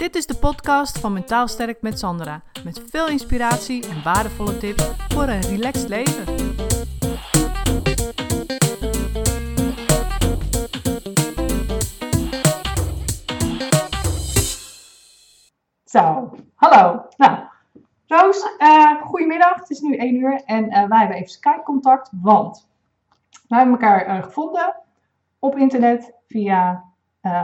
[0.00, 2.42] Dit is de podcast van Mentaal Sterk met Sandra.
[2.64, 6.24] Met veel inspiratie en waardevolle tips voor een relaxed leven.
[15.84, 17.06] Zo, hallo.
[17.16, 17.38] Nou,
[18.06, 19.54] Roos, uh, goedemiddag.
[19.54, 22.68] Het is nu 1 uur en uh, wij hebben even Skype-contact, want
[23.48, 24.76] wij hebben elkaar uh, gevonden
[25.38, 26.84] op internet via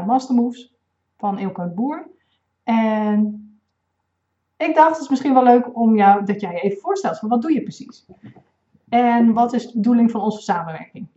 [0.06, 0.74] Mastermoves
[1.16, 2.14] van Ilko Boer.
[2.66, 3.20] En
[4.56, 7.28] ik dacht, het is misschien wel leuk om jou, dat jij je even voorstelt van
[7.28, 8.06] wat doe je precies?
[8.88, 11.08] En wat is de bedoeling van onze samenwerking?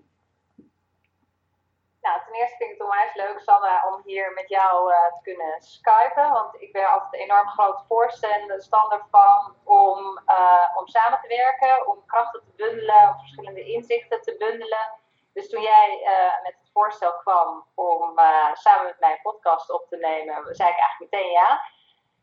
[2.02, 5.22] Nou, ten eerste vind ik het onwijs leuk, Sandra, om hier met jou uh, te
[5.22, 6.30] kunnen skypen.
[6.32, 11.88] Want ik ben altijd een enorm groot voorstander van om, uh, om samen te werken,
[11.88, 14.86] om krachten te bundelen, om verschillende inzichten te bundelen.
[15.34, 19.72] Dus toen jij uh, met het voorstel kwam om uh, samen met mij een podcast
[19.72, 21.62] op te nemen, zei ik eigenlijk meteen ja.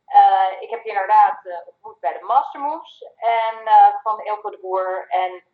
[0.09, 3.55] Uh, ik heb je inderdaad ontmoet bij de Mastermoves en,
[4.03, 5.07] van Elko de Boer.
[5.09, 5.45] En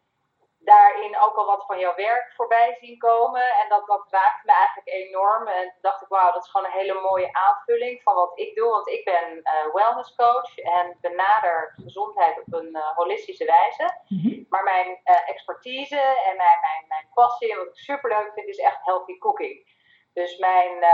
[0.64, 3.54] daarin ook al wat van jouw werk voorbij zien komen.
[3.60, 5.46] En dat, dat raakte me eigenlijk enorm.
[5.46, 8.54] En toen dacht ik, wauw, dat is gewoon een hele mooie aanvulling van wat ik
[8.54, 8.70] doe.
[8.70, 14.00] Want ik ben uh, wellness coach en benader gezondheid op een uh, holistische wijze.
[14.08, 14.46] Mm-hmm.
[14.48, 18.48] Maar mijn uh, expertise en mijn, mijn, mijn passie en wat ik super leuk vind,
[18.48, 19.80] is echt healthy cooking.
[20.14, 20.84] Dus mijn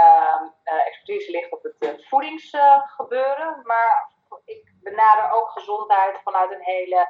[0.86, 3.61] expertise ligt op het voedingsgebeuren.
[3.62, 4.12] maar
[4.44, 7.08] ik benader ook gezondheid vanuit een hele,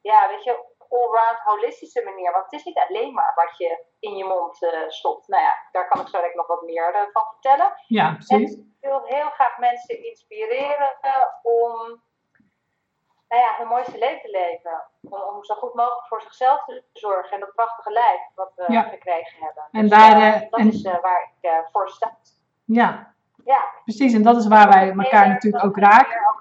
[0.00, 2.32] ja, weet je, allround holistische manier.
[2.32, 5.28] Want het is niet alleen maar wat je in je mond uh, stopt.
[5.28, 7.72] Nou ja, daar kan ik zo nog wat meer uh, van vertellen.
[7.86, 8.54] Ja, precies.
[8.54, 12.02] En ik wil heel graag mensen inspireren uh, om
[13.28, 14.82] nou ja, hun mooiste leven te leven.
[15.00, 17.32] Om, om, zo goed mogelijk voor zichzelf te zorgen.
[17.32, 18.82] En dat prachtige lijf wat we ja.
[18.82, 19.64] gekregen hebben.
[19.72, 20.68] En dus, daar, dat en...
[20.68, 22.16] is waar ik voor sta.
[22.64, 23.14] Ja.
[23.44, 24.12] ja, precies.
[24.12, 26.34] En dat is waar wij elkaar natuurlijk ook raken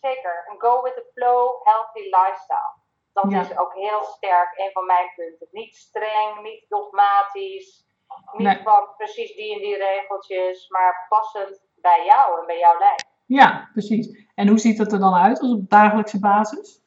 [0.00, 0.46] zeker.
[0.50, 2.72] Een go with the flow, healthy lifestyle.
[3.12, 3.40] Dat Ja.
[3.40, 5.48] is ook heel sterk een van mijn punten.
[5.50, 7.86] Niet streng, niet dogmatisch,
[8.32, 8.62] niet Nee.
[8.62, 13.02] van precies die en die regeltjes, maar passend bij jou en bij jouw lijf.
[13.26, 14.28] Ja, precies.
[14.34, 16.82] En hoe ziet het er dan uit als op dagelijkse basis?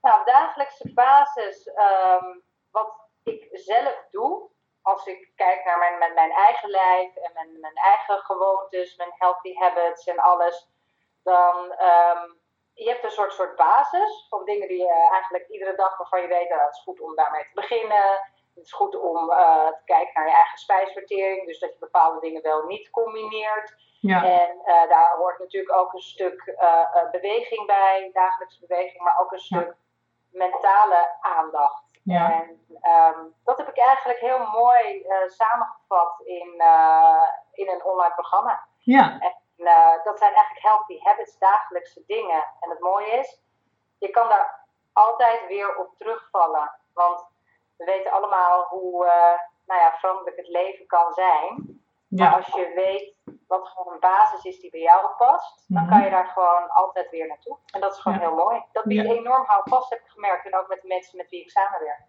[0.00, 2.38] Nou, op dagelijkse basis, ehm,
[2.70, 4.50] wat ik zelf doe,
[4.82, 9.12] als ik kijk naar mijn, mijn, mijn eigen lijf en mijn, mijn eigen gewoontes, mijn
[9.18, 10.70] healthy habits en alles,
[11.22, 12.30] dan ehm,
[12.74, 16.26] je hebt een soort, soort basis van dingen die je eigenlijk iedere dag waarvan je
[16.26, 18.32] weet, nou, het is goed om daarmee te beginnen.
[18.54, 22.20] Het is goed om uh, te kijken naar je eigen spijsvertering, dus dat je bepaalde
[22.20, 23.74] dingen wel niet combineert.
[24.00, 29.18] Ja, En uh, daar hoort natuurlijk ook een stuk uh, beweging bij, dagelijkse beweging, maar
[29.20, 29.74] ook een stuk
[30.30, 31.82] mentale aandacht.
[32.02, 36.62] ja, En um, dat heb ik eigenlijk heel mooi samengevat in,
[37.52, 38.66] in een online programma.
[38.78, 42.44] ja, En uh, dat zijn eigenlijk healthy habits, dagelijkse dingen.
[42.60, 43.42] En het mooie is,
[43.98, 46.72] je kan daar altijd weer op terugvallen.
[46.94, 47.26] Want
[47.76, 49.04] we weten allemaal hoe
[49.66, 51.78] nou ja, veranderlijk het leven kan zijn.
[52.08, 55.92] Maar als je weet wat gewoon een basis is die bij jou past, dan Mhm.
[55.92, 57.58] kan je daar gewoon altijd weer naartoe.
[57.72, 58.24] En dat is gewoon Ja.
[58.28, 58.62] heel mooi.
[58.72, 59.14] Dat biedt Ja.
[59.14, 60.46] enorm houvast, heb ik gemerkt.
[60.46, 62.00] En ook met de mensen met wie ik samenwerk.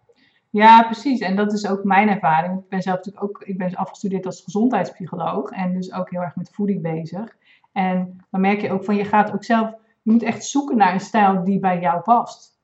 [0.56, 1.20] Ja, precies.
[1.20, 2.58] En dat is ook mijn ervaring.
[2.58, 6.36] Ik ben zelf natuurlijk ook ik ben afgestudeerd als gezondheidspsycholoog en dus ook heel erg
[6.36, 7.36] met voeding bezig.
[7.72, 9.70] En dan merk je ook van je gaat ook zelf,
[10.02, 12.58] je moet echt zoeken naar een stijl die bij jou past.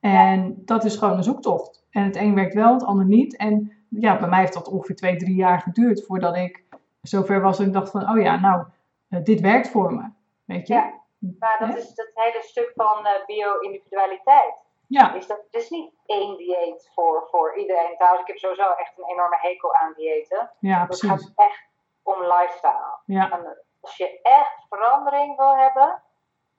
[0.00, 1.86] En dat is gewoon een zoektocht.
[1.90, 3.36] En het een werkt wel, het ander niet.
[3.36, 6.64] En ja, bij mij heeft dat ongeveer twee, drie jaar geduurd voordat ik
[7.02, 8.64] zover was dat ik dacht van, oh ja, nou,
[9.08, 10.08] eh, dit werkt voor me.
[10.44, 10.74] Weet je?
[10.74, 11.04] Ja.
[11.38, 14.65] Maar dat is dat hele stuk van eh, bio-individualiteit.
[14.88, 17.96] Ja, Is dat, het is niet één dieet voor, voor iedereen.
[17.96, 20.50] Trouwens, ik heb sowieso echt een enorme hekel aan diëten.
[20.60, 21.08] ja, Het precies.
[21.10, 21.64] gaat echt
[22.02, 22.98] om lifestyle.
[23.04, 26.02] Ja, En als je echt verandering wil hebben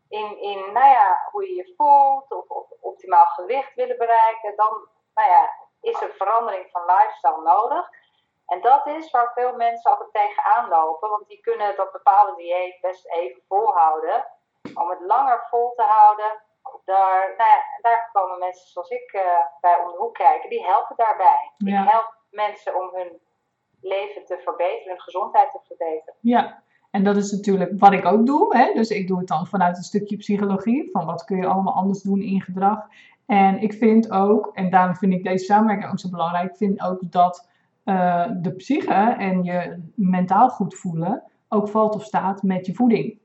[0.09, 4.87] in, in nou ja, hoe je je voelt of, of optimaal gewicht willen bereiken, dan
[5.15, 5.49] nou ja,
[5.81, 7.89] is er verandering van lifestyle nodig.
[8.45, 12.81] En dat is waar veel mensen altijd tegenaan lopen, want die kunnen dat bepaalde dieet
[12.81, 14.25] best even volhouden.
[14.73, 16.41] Om het langer vol te houden,
[16.85, 19.21] daar, nou ja, daar komen mensen zoals ik uh,
[19.61, 21.51] bij om de hoek kijken, die helpen daarbij.
[21.57, 21.83] Ja.
[21.83, 23.19] Ik help mensen om hun
[23.81, 26.15] leven te verbeteren, hun gezondheid te verbeteren.
[26.19, 26.65] ja.
[26.91, 28.57] En dat is natuurlijk wat ik ook doe.
[28.57, 28.73] Hè?
[28.73, 30.91] Dus ik doe het dan vanuit een stukje psychologie.
[30.91, 32.87] Van wat kun je allemaal anders doen in gedrag.
[33.25, 36.49] En ik vind ook, en daarom vind ik deze samenwerking ook zo belangrijk.
[36.49, 37.49] Ik vind ook dat
[37.85, 43.19] uh, de psyche en je mentaal goed voelen ook valt of staat met je voeding.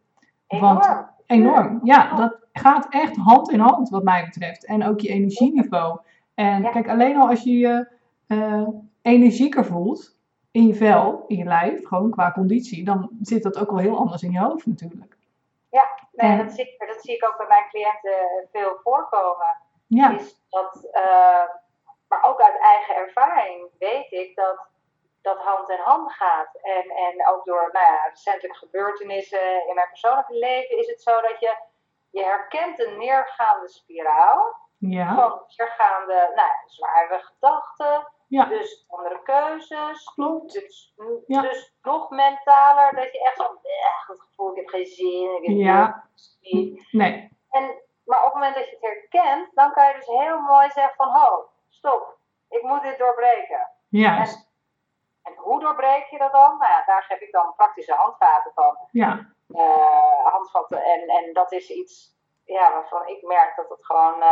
[0.46, 1.80] Want Enorm.
[1.82, 4.66] Ja, dat gaat echt hand in hand wat mij betreft.
[4.66, 5.98] En ook je energieniveau.
[6.34, 6.70] En Ja.
[6.70, 7.88] kijk, alleen al als je je
[8.28, 8.68] uh,
[9.02, 10.16] energieker voelt,
[10.50, 13.96] in je vel, in je lijf, gewoon qua conditie, dan zit dat ook wel heel
[13.98, 15.16] anders in je hoofd natuurlijk.
[15.70, 19.56] Ja, nee, dat, zie, ik- dat zie ik ook bij mijn cliënten veel voorkomen.
[19.86, 21.02] Ja, Is dat, eh,
[22.08, 24.58] maar ook uit eigen ervaring weet ik dat
[25.22, 26.54] dat hand in hand gaat.
[26.62, 31.20] En, en ook door nou ja, recentelijke gebeurtenissen in mijn persoonlijke leven is het zo
[31.20, 31.56] dat je,
[32.10, 39.22] je herkent een neergaande spiraal ja, van neergaande, nou, ja, zware gedachten, ja, dus andere
[39.22, 40.52] keuzes, klopt.
[40.52, 40.94] dus,
[41.26, 41.40] Ja.
[41.40, 45.46] dus nog mentaler, dat je echt zo, echt het gevoel, ik heb geen zin, ik
[45.48, 46.08] heb Ja.
[46.40, 46.88] niet.
[46.92, 50.40] Nee, En, maar op het moment dat je het herkent, dan kan je dus heel
[50.40, 52.16] mooi zeggen van, ho, stop,
[52.48, 53.68] ik moet dit doorbreken.
[53.88, 54.34] juist.
[54.36, 54.51] En
[55.36, 56.50] hoe doorbreek je dat dan?
[56.58, 58.76] Nou ja, daar geef ik dan praktische handvaten van.
[58.90, 60.84] Ja, eh, handvatten.
[60.84, 62.12] En, en dat is iets
[62.44, 64.28] ja, waarvan ik merk dat het gewoon eh,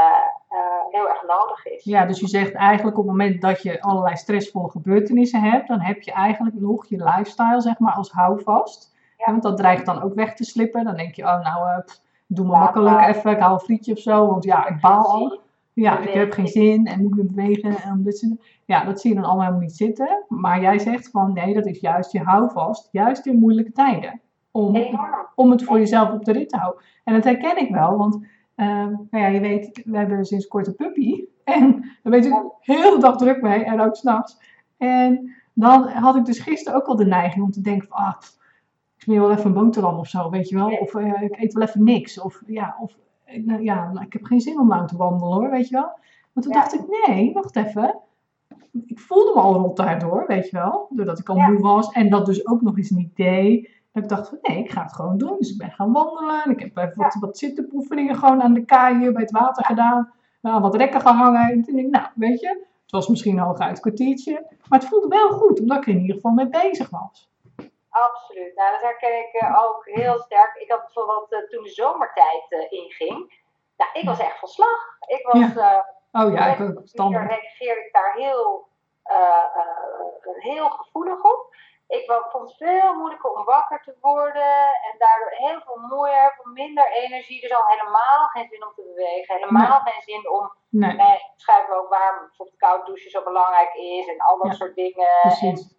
[0.48, 1.84] eh, heel erg nodig is.
[1.84, 5.80] ja, dus je zegt eigenlijk op het moment dat je allerlei stressvolle gebeurtenissen hebt, dan
[5.80, 8.94] heb je eigenlijk nog je lifestyle, zeg maar, als houvast.
[9.16, 9.24] Ja.
[9.24, 10.84] Want dat dreigt dan ook weg te slippen.
[10.84, 13.08] Dan denk je, oh nou, pff, doe maar Laat makkelijk maar.
[13.08, 15.40] even, ik haal een frietje of zo, want ja, ik baal al.
[15.72, 19.00] Ja, ik heb geen zin en moet ik me bewegen en dit soort Ja, dat
[19.00, 20.24] zie je dan allemaal helemaal niet zitten.
[20.28, 24.20] Maar jij zegt van nee, dat is juist je houvast, juist in moeilijke tijden.
[24.50, 24.98] Om,
[25.34, 26.82] om het voor jezelf op de rit te houden.
[27.04, 30.66] En dat herken ik wel, want ehm, nou ja, je weet, we hebben sinds kort
[30.66, 31.24] een puppy.
[31.44, 34.38] En daar ben je natuurlijk heel de dag druk mee en ook s'nachts.
[34.78, 38.14] En dan had ik dus gisteren ook al de neiging om te denken van, ah,
[38.96, 40.68] ik smeer wel even een boterham of zo, weet je wel.
[40.68, 42.20] Of eh, ik eet wel even niks.
[42.20, 42.96] Of ja, of,
[43.30, 45.74] eh, nou, ja nou, ik heb geen zin om nou te wandelen hoor, weet je
[45.74, 45.98] wel.
[46.32, 46.58] Maar toen Ja.
[46.60, 47.98] dacht ik, nee, wacht even.
[48.86, 50.86] Ik voelde me al rot daardoor, weet je wel.
[50.90, 51.48] Doordat ik al Ja.
[51.48, 51.92] moe was.
[51.92, 53.70] En dat dus ook nog eens niet deed.
[53.92, 55.36] Dat ik dacht van, nee, ik ga het gewoon doen.
[55.38, 56.42] Dus ik ben gaan wandelen.
[56.44, 59.64] En ik heb even wat, wat zittepoefeningen gewoon aan de kaai hier bij het water
[59.64, 60.12] gedaan.
[60.42, 61.50] Nou, wat rekken gehangen.
[61.50, 62.48] En toen denk ik, nou, weet je.
[62.82, 64.46] Het was misschien hooguit een kwartiertje.
[64.68, 67.29] Maar het voelde wel goed, omdat ik er in ieder geval mee bezig was.
[67.90, 68.54] Absoluut.
[68.54, 70.54] Nou, dat herken ik eh, ook heel sterk.
[70.54, 73.42] Ik had bijvoorbeeld eh, toen de zomertijd eh, inging.
[73.76, 74.96] Nou, ik was echt van slag.
[75.06, 75.78] Ik was, eh,
[76.12, 76.58] Oh ja, ik
[77.28, 78.68] reageerde ik daar heel,
[80.38, 81.54] heel gevoelig op.
[81.88, 86.30] Ik vond het veel moeilijker om wakker te worden en daardoor heel veel moeier, heel
[86.42, 87.40] veel minder energie.
[87.40, 91.74] Dus al helemaal geen zin om te bewegen, helemaal geen zin om, Nee, nee, schrijven
[91.74, 95.08] we ook waarom bijvoorbeeld koud douchen zo belangrijk is en al dat Ja, soort dingen.
[95.08, 95.74] En, precies.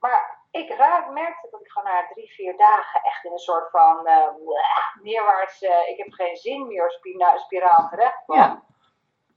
[0.00, 3.70] maar ik raak, merkte dat ik gewoon na drie, vier dagen echt in een soort
[3.70, 4.28] van eh,
[5.02, 8.38] neerwaarts, eh, ik heb geen zin meer, spina- spiraal terecht kwam.
[8.38, 8.62] Ja.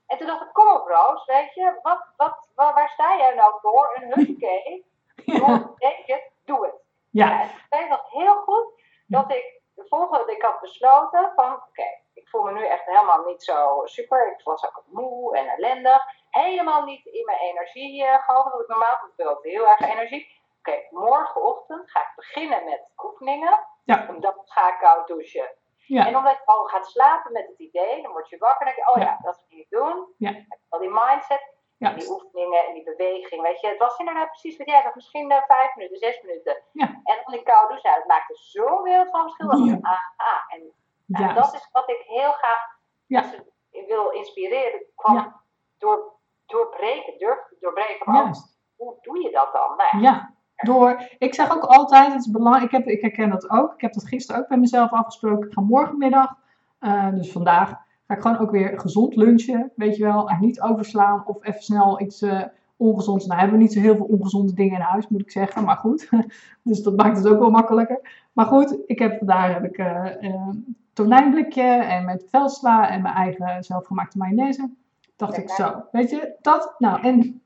[0.07, 3.33] En toen dacht ik, kom op Roos, weet je, wat, wat, waar, waar sta jij
[3.33, 3.91] nou voor?
[4.01, 4.85] Een huppakee,
[5.25, 6.75] doe denk het, doe het.
[7.09, 11.53] Ja, En ik weet nog heel goed dat ik de volgende, ik had besloten van,
[11.53, 14.31] oké, ik voel me nu echt helemaal niet zo super.
[14.37, 16.03] Ik was ook moe en ellendig.
[16.29, 20.40] Helemaal niet in mijn energie uh, gehouden, want ik normaal wel heel erg energie.
[20.61, 23.59] Oké, morgenochtend ga ik beginnen met oefeningen.
[23.83, 24.07] Ja.
[24.07, 25.49] En dan ga ik koud douchen.
[25.77, 28.73] ja, En omdat je al gaat slapen met het idee, dan word je wakker en
[28.73, 29.17] denk je, oh ja, Ja.
[29.21, 30.13] dat wil ik doen.
[30.17, 30.33] Ja.
[30.69, 33.67] Al die mindset, ja, die oefeningen en die beweging, weet je.
[33.67, 36.63] Het was inderdaad precies wat jij zegt, misschien eh, vijf minuten, zes minuten.
[36.71, 36.85] Ja.
[36.85, 39.47] En dan die koude douche, nou, dat maakte zo'n wereld van verschil.
[39.49, 39.73] Dat Ja.
[39.73, 40.53] ik, ah, ah.
[40.53, 40.73] En
[41.05, 42.79] nou, dat is wat ik heel graag
[43.87, 44.85] wil inspireren.
[45.13, 45.41] Ja.
[45.77, 46.13] door,
[46.45, 48.05] doorbreken, durf te doorbreken.
[48.75, 49.75] hoe doe je dat dan?
[49.75, 50.33] Nou, ja.
[50.61, 53.73] Door, ik zeg ook altijd, het is belangrijk, ik, heb, ik herken dat ook.
[53.73, 55.47] Ik heb dat gisteren ook bij mezelf afgesproken.
[55.47, 56.35] Ik ga morgenmiddag,
[56.79, 57.69] eh, dus vandaag,
[58.07, 60.29] ga ik gewoon ook weer gezond lunchen, weet je wel.
[60.29, 62.41] En niet overslaan of even snel iets eh,
[62.81, 63.25] ongezonds.
[63.25, 65.77] Nou hebben we niet zo heel veel ongezonde dingen in huis, moet ik zeggen, maar
[65.77, 66.09] goed.
[66.63, 68.27] dus dat maakt het ook wel makkelijker.
[68.33, 70.49] Maar goed, ik heb vandaag heb ik eh, eh,
[70.93, 74.69] tonijnblikje en met velsla en mijn eigen zelfgemaakte mayonaise.
[75.15, 77.41] Dacht ik zo, weet je, dat, nou en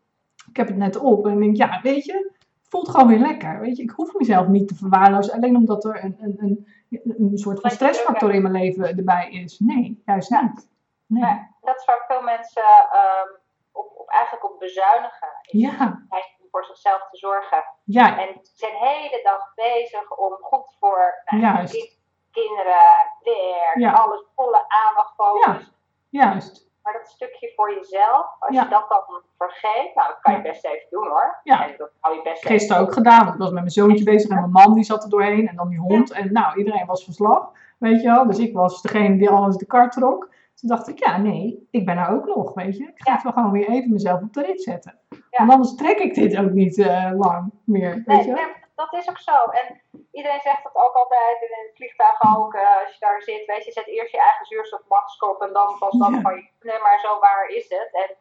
[0.50, 2.32] ik heb het net op en denk, ja, weet je,
[2.70, 3.60] voelt gewoon weer lekker.
[3.60, 7.38] Weet je, ik hoef mezelf niet te verwaarlozen, alleen omdat er een, een, een, een
[7.38, 9.60] soort van stressfactor in mijn leven erbij is.
[9.60, 10.70] Nee, juist niet.
[11.06, 11.24] Nee.
[11.24, 11.50] Ja.
[11.62, 13.30] Dat is waar veel mensen ehm,
[13.72, 15.28] op, op, eigenlijk op bezuinigen.
[15.42, 17.64] Ja, om voor zichzelf te zorgen.
[17.84, 22.00] ja, En ze zijn de hele dag bezig om goed voor nou, kind-
[22.32, 22.88] kinderen,
[23.24, 23.92] werk, Ja.
[23.92, 25.72] alles volle aandacht focus.
[26.10, 26.70] juist.
[26.86, 28.64] Maar dat stukje voor jezelf, als Ja.
[28.64, 31.40] je dat dan vergeet, nou dat kan je best even doen hoor.
[31.44, 31.68] Ja.
[31.68, 33.28] En dat hou je best even Gisteren ook gedaan.
[33.28, 35.70] Ik was met mijn zoontje bezig en mijn man die zat er doorheen en dan
[35.70, 36.12] die hond.
[36.12, 38.28] En nou, iedereen was verslag, weet je wel.
[38.28, 40.30] Dus ik was degene die alles de kar trok.
[40.56, 42.84] Toen dacht ik, ja, nee, ik ben er ook nog, weet je.
[42.84, 43.14] Ik ga Ja.
[43.14, 44.98] het wel gewoon weer even mezelf op de rit zetten.
[45.10, 45.20] Ja.
[45.30, 48.94] Want anders trek ik dit ook niet eh, lang meer, weet Nee, je nee, dat
[48.94, 49.36] is ook zo.
[49.46, 53.22] En iedereen zegt dat ook altijd, en in het vliegtuig ook, eh, als je daar
[53.22, 56.22] zit, weet je, zet eerst je eigen zuurstofmasker op en dan pas dan Ja.
[56.22, 56.50] van je.
[56.60, 57.90] Nee, maar zo waar is het.
[57.94, 58.18] En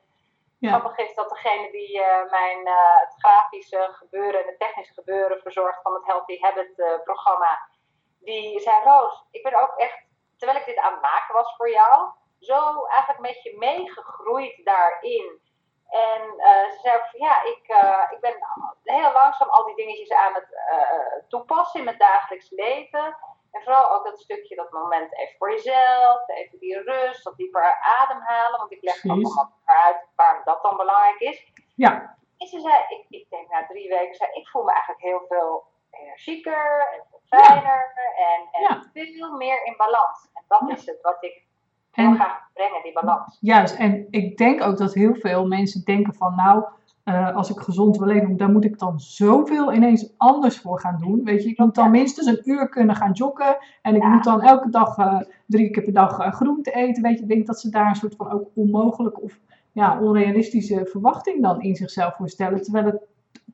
[0.70, 5.40] Grappig is dat degene die uh, mijn uh, het grafische gebeuren en het technische gebeuren
[5.40, 7.68] verzorgt van het Healthy Habit programma,
[8.20, 10.04] die zei: Roos, ik ben ook echt,
[10.36, 15.40] terwijl ik dit aan het maken was voor jou, zo eigenlijk met je meegegroeid daarin.
[15.94, 16.22] En
[16.72, 17.62] ze zei van ja, ik,
[18.10, 18.36] ik ben
[18.82, 20.48] heel langzaam al die dingetjes aan het
[21.28, 23.16] toepassen in mijn dagelijks leven.
[23.50, 27.78] En vooral ook dat stukje, dat moment even voor jezelf, even die rust, dat dieper
[27.80, 28.58] ademhalen.
[28.58, 31.52] Want ik leg ook nog uit waarom dat dan belangrijk is.
[31.76, 32.16] Ja.
[32.38, 35.24] En ze zei, ik, ik denk na drie weken, zei, ik voel me eigenlijk heel
[35.28, 40.30] veel energieker en fijner en, en veel meer in balans.
[40.32, 41.44] En dat is het wat ik
[41.94, 43.38] heel graag brengen, die balans.
[43.40, 46.64] Juist, en ik denk ook dat heel veel mensen denken van, nou,
[47.04, 50.98] uh, als ik gezond wil leven, daar moet ik dan zoveel ineens anders voor gaan
[50.98, 51.24] doen.
[51.24, 53.56] Weet je, ik moet dan minstens een uur kunnen gaan joggen.
[53.82, 57.02] En ik moet dan elke dag uh, drie keer per dag uh, groente eten.
[57.02, 59.38] Weet je, ik denk dat ze daar een soort van ook onmogelijk of
[59.72, 62.62] ja, onrealistische verwachting dan in zichzelf voorstellen.
[62.62, 63.02] Terwijl het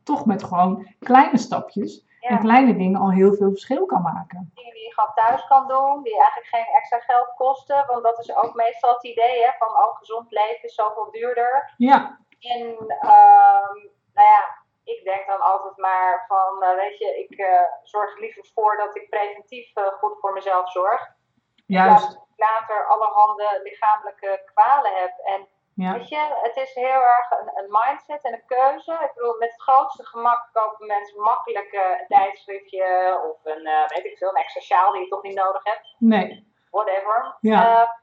[0.03, 4.51] toch met gewoon kleine stapjes en kleine dingen al heel veel verschil kan maken.
[4.55, 7.85] Dingen die je gewoon thuis kan doen, die eigenlijk geen extra geld kosten.
[7.87, 11.75] Want dat is ook meestal het idee hè, van oh, gezond leven is zoveel duurder.
[11.77, 12.19] Ja.
[12.41, 13.77] En um,
[14.15, 14.43] nou ja,
[14.85, 18.97] ik denk dan altijd maar van, uh, weet je, ik uh, zorg liever voor dat
[18.97, 21.19] ik preventief uh, goed voor mezelf zorg.
[21.67, 22.03] Juist.
[22.03, 25.19] Dat ik later allerhande lichamelijke kwalen heb.
[25.19, 25.49] En
[25.81, 25.93] ja.
[25.93, 28.93] weet je, het is heel erg een, een, mindset en een keuze.
[28.93, 32.85] Ik bedoel, met het grootste gemak kopen mensen makkelijk een tijdschriftje
[33.31, 35.95] of een, weet ik veel, een extra sjaal die je toch niet nodig hebt.
[35.99, 36.49] Nee.
[36.71, 37.37] Whatever.
[37.41, 38.01] Ja.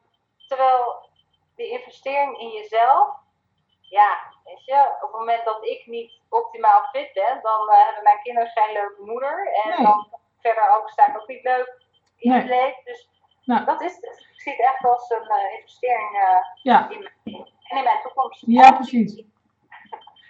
[0.48, 1.10] terwijl
[1.56, 3.10] die investering in jezelf,
[3.82, 8.22] ja, weet je, op het moment dat ik niet optimaal fit ben, dan hebben mijn
[8.22, 9.52] kinderen geen leuke moeder.
[9.64, 10.08] En dan
[10.40, 11.82] verder ook sta ik ook niet leuk
[12.18, 12.82] in het leven.
[12.84, 13.10] Dus
[13.44, 13.66] nou.
[13.66, 14.28] dat is het.
[14.34, 16.18] Ik zie het echt als een investering
[16.62, 16.90] ja.
[16.90, 18.54] in, mijn, en.
[18.54, 19.24] Ja, precies.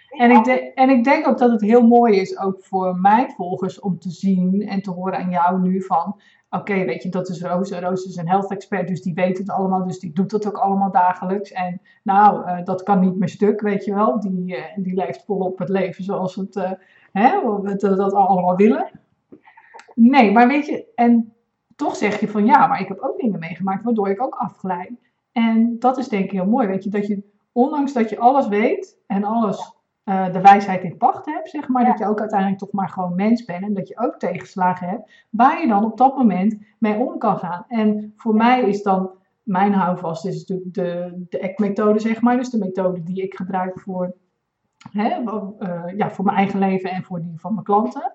[0.09, 3.79] En ik, en ik denk ook dat het heel mooi is, ook voor mijn volgers,
[3.79, 7.41] om te zien en te horen aan jou nu van, oké, weet je, dat is
[7.41, 7.71] Roos.
[7.71, 9.87] Roos is een health expert, dus die weet het allemaal.
[9.87, 11.51] Dus die doet dat ook allemaal dagelijks.
[11.51, 14.19] En nou, uh, dat kan niet meer stuk, weet je wel.
[14.19, 16.71] Die, uh, die leeft volop het leven zoals het, uh,
[17.11, 18.89] hè, we dat allemaal willen.
[19.95, 21.33] Nee, maar weet je, en
[21.75, 25.06] toch zeg je van ja, maar ik heb ook dingen meegemaakt waardoor ik ook afgeleid.
[25.37, 28.47] En dat is denk ik heel mooi, weet je, dat je, ondanks dat je alles
[28.47, 29.75] weet en alles
[30.05, 31.85] uh, de wijsheid in pacht hebt, zeg maar.
[31.85, 35.25] Dat je ook uiteindelijk toch maar gewoon mens bent en dat je ook tegenslagen hebt,
[35.29, 37.65] waar je dan op dat moment mee om kan gaan.
[37.67, 39.11] En voor mij is dan,
[39.43, 42.37] mijn houvast is natuurlijk de, de ACT-methode, zeg maar.
[42.37, 44.15] Dus de methode die ik gebruik voor,
[44.91, 48.13] hè, uh, ja, voor mijn eigen leven en voor die van mijn klanten.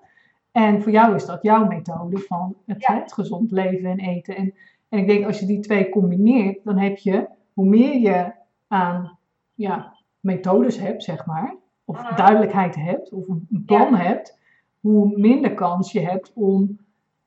[0.51, 2.99] En voor jou is dat jouw methode van het, ja.
[2.99, 4.35] het gezond leven en eten.
[4.35, 4.53] En,
[4.93, 8.33] en ik denk als je die twee combineert, dan heb je, hoe meer je
[8.67, 9.19] aan
[9.53, 12.15] ja, methodes hebt, zeg maar, of mhm.
[12.15, 14.39] duidelijkheid hebt, of een plan hebt,
[14.79, 16.79] hoe minder kans je hebt om,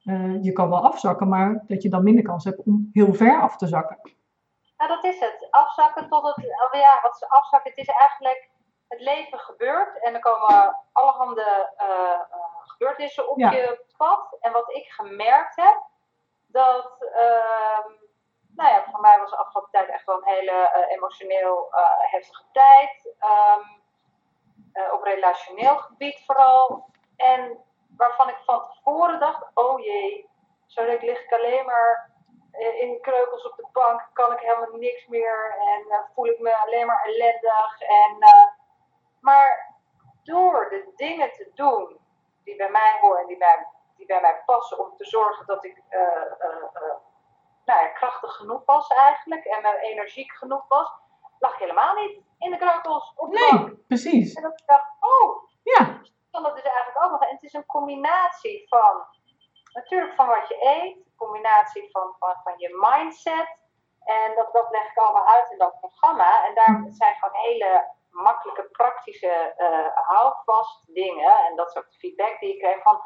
[0.04, 3.40] uh, je kan wel afzakken, maar dat je dan minder kans hebt om heel ver
[3.40, 3.98] af te zakken.
[4.76, 5.46] Nou, dat is het.
[5.50, 7.70] Afzakken tot het, oh ja, wat is afzakken?
[7.70, 8.50] Het is eigenlijk,
[8.88, 14.36] het leven gebeurt en er komen allerhande uh, gebeurtenissen op je pad.
[14.40, 15.94] En wat ik gemerkt heb,
[16.56, 17.86] dat, uh,
[18.56, 21.68] nou ja, voor mij was de afgelopen tijd echt wel een hele emotioneel
[22.10, 23.14] heftige tijd.
[23.20, 23.84] Um,
[24.76, 26.86] uh, op relationeel gebied vooral.
[27.16, 27.64] En
[27.96, 30.28] waarvan ik van tevoren dacht, oh jee,
[30.66, 32.10] zo lig ik alleen maar
[32.78, 36.86] in kreukels op de bank, kan ik helemaal niks meer en voel ik me alleen
[36.86, 37.80] maar ellendig.
[37.80, 38.16] En,
[39.20, 39.74] maar
[40.22, 41.98] door de dingen te doen
[42.44, 45.64] die bij mij horen en die bij, die bij mij passen, om te zorgen dat
[45.64, 45.82] ik
[47.64, 50.92] nou ja, krachtig genoeg was eigenlijk en energiek genoeg was,
[51.38, 54.34] lag ik helemaal niet in de kreukels op de nee, precies.
[54.34, 56.00] En dat ik dacht, oh, ja.
[56.30, 57.22] kan dat dus eigenlijk ook nog.
[57.22, 59.06] En het is een combinatie van,
[59.72, 63.64] natuurlijk van wat je eet, combinatie van, van, van je mindset.
[64.04, 66.46] En dat, dat leg ik allemaal uit in dat programma.
[66.46, 66.92] En daar hm.
[66.92, 71.44] zijn gewoon hele makkelijke, praktische, uh, houvast dingen.
[71.44, 73.00] En dat is ook de feedback die ik kreeg van,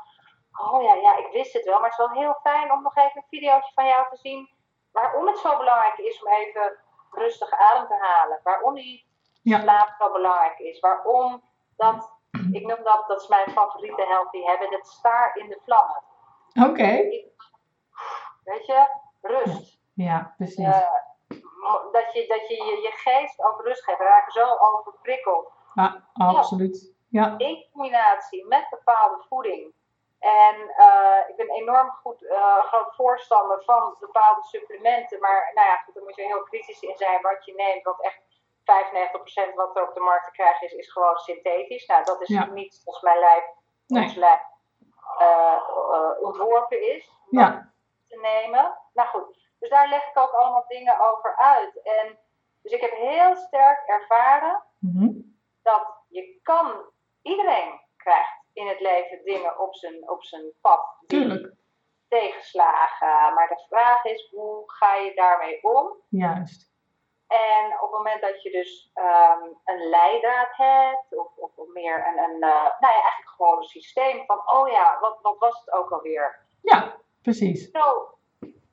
[0.53, 1.81] oh ja, ja, ik wist het wel.
[1.81, 4.51] Maar het is wel heel fijn om nog even een videootje van jou te zien.
[4.93, 6.79] Waarom het zo belangrijk is om even
[7.11, 8.41] rustig adem te halen.
[8.43, 9.07] Waarom die
[9.43, 9.61] ja.
[9.61, 10.81] slaap zo belangrijk is.
[10.81, 11.43] Waarom
[11.77, 12.13] dat,
[12.53, 16.03] ik noem dat, dat is mijn favoriete healthy hebben, dat staar in de vlammen.
[16.69, 16.93] Oké.
[18.45, 18.87] Weet je,
[19.21, 19.79] rust.
[19.95, 20.67] Ja, precies.
[20.67, 20.91] Uh,
[21.93, 23.99] dat je, dat je, je je geest ook rust geeft.
[23.99, 25.53] We raken zo overprikkeld.
[25.75, 26.95] Ja, absoluut.
[27.09, 27.35] Ja.
[27.37, 29.75] In combinatie met bepaalde voeding.
[30.21, 35.21] En uh, ik ben enorm goed, uh, groot voorstander van bepaalde supplementen.
[35.21, 37.83] Maar nou ja, goed, daar moet je heel kritisch in zijn wat je neemt.
[37.83, 38.21] Wat echt
[39.51, 41.87] 95% wat er op de markt te krijgen is, is gewoon synthetisch.
[41.87, 42.45] Nou, dat is Ja.
[42.45, 43.45] niet volgens mijn lijf,
[43.87, 44.03] Nee.
[44.03, 44.41] ons lijf
[45.19, 45.57] eh,
[45.93, 47.73] eh, ontworpen is om Ja.
[48.09, 48.79] te nemen.
[48.93, 51.83] Nou goed, dus daar leg ik ook allemaal dingen over uit.
[51.83, 52.19] En
[52.63, 55.09] dus ik heb heel sterk ervaren Mhm.
[55.63, 56.91] dat je kan,
[57.23, 60.81] iedereen krijgt in het leven dingen op zijn, op zijn pad.
[61.07, 61.55] Tuurlijk.
[62.09, 63.35] Tegenslagen.
[63.35, 65.97] Maar de vraag is, hoe ga je daarmee om?
[66.09, 66.71] Juist.
[67.31, 72.07] En op het moment dat je dus ehm, een leidraad hebt, of, of, of meer
[72.07, 75.61] een, een eh, nou ja, eigenlijk gewoon een systeem van, oh ja, wat, wat was
[75.61, 76.47] het ook alweer?
[76.63, 77.71] Ja, precies.
[77.71, 78.15] Zo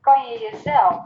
[0.01, 1.05] kan je jezelf,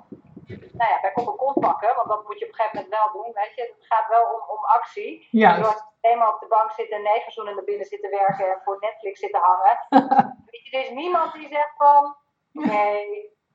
[0.79, 2.95] nou ja, bij kop en kont pakken, want dat moet je op een gegeven moment
[2.97, 3.63] wel doen, weet je.
[3.77, 5.27] Het gaat wel om, om actie.
[5.31, 5.85] Door Juist.
[6.01, 9.19] eenmaal op de bank zitten en negen seizoenen naar binnen zitten werken en voor Netflix
[9.19, 9.75] zitten hangen.
[10.49, 12.15] Weet je, er is niemand die zegt van,
[12.53, 12.91] oké,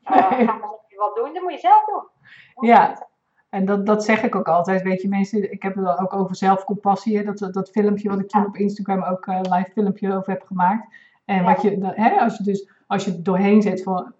[0.04, 1.32] eh, ga maar wat doen.
[1.34, 2.04] Dat moet je zelf doen.
[2.70, 3.06] Ja.
[3.48, 6.12] En dat, dat zeg ik ook altijd, weet je mensen, ik heb het dan ook
[6.12, 10.16] over zelfcompassie, hè, dat, dat filmpje wat ik toen op Instagram ook een live filmpje
[10.16, 10.94] over heb gemaakt.
[11.24, 14.14] En wat je, hè, als je dus, als je doorheen zet van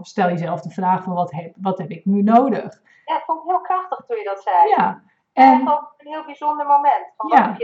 [0.00, 2.82] stel jezelf de vraag van wat heb, wat heb ik nu nodig?
[3.04, 4.68] Ja, ik vond het heel krachtig toen je dat zei.
[4.68, 7.12] Ja, En en, ook een heel bijzonder moment.
[7.16, 7.56] Van Ja.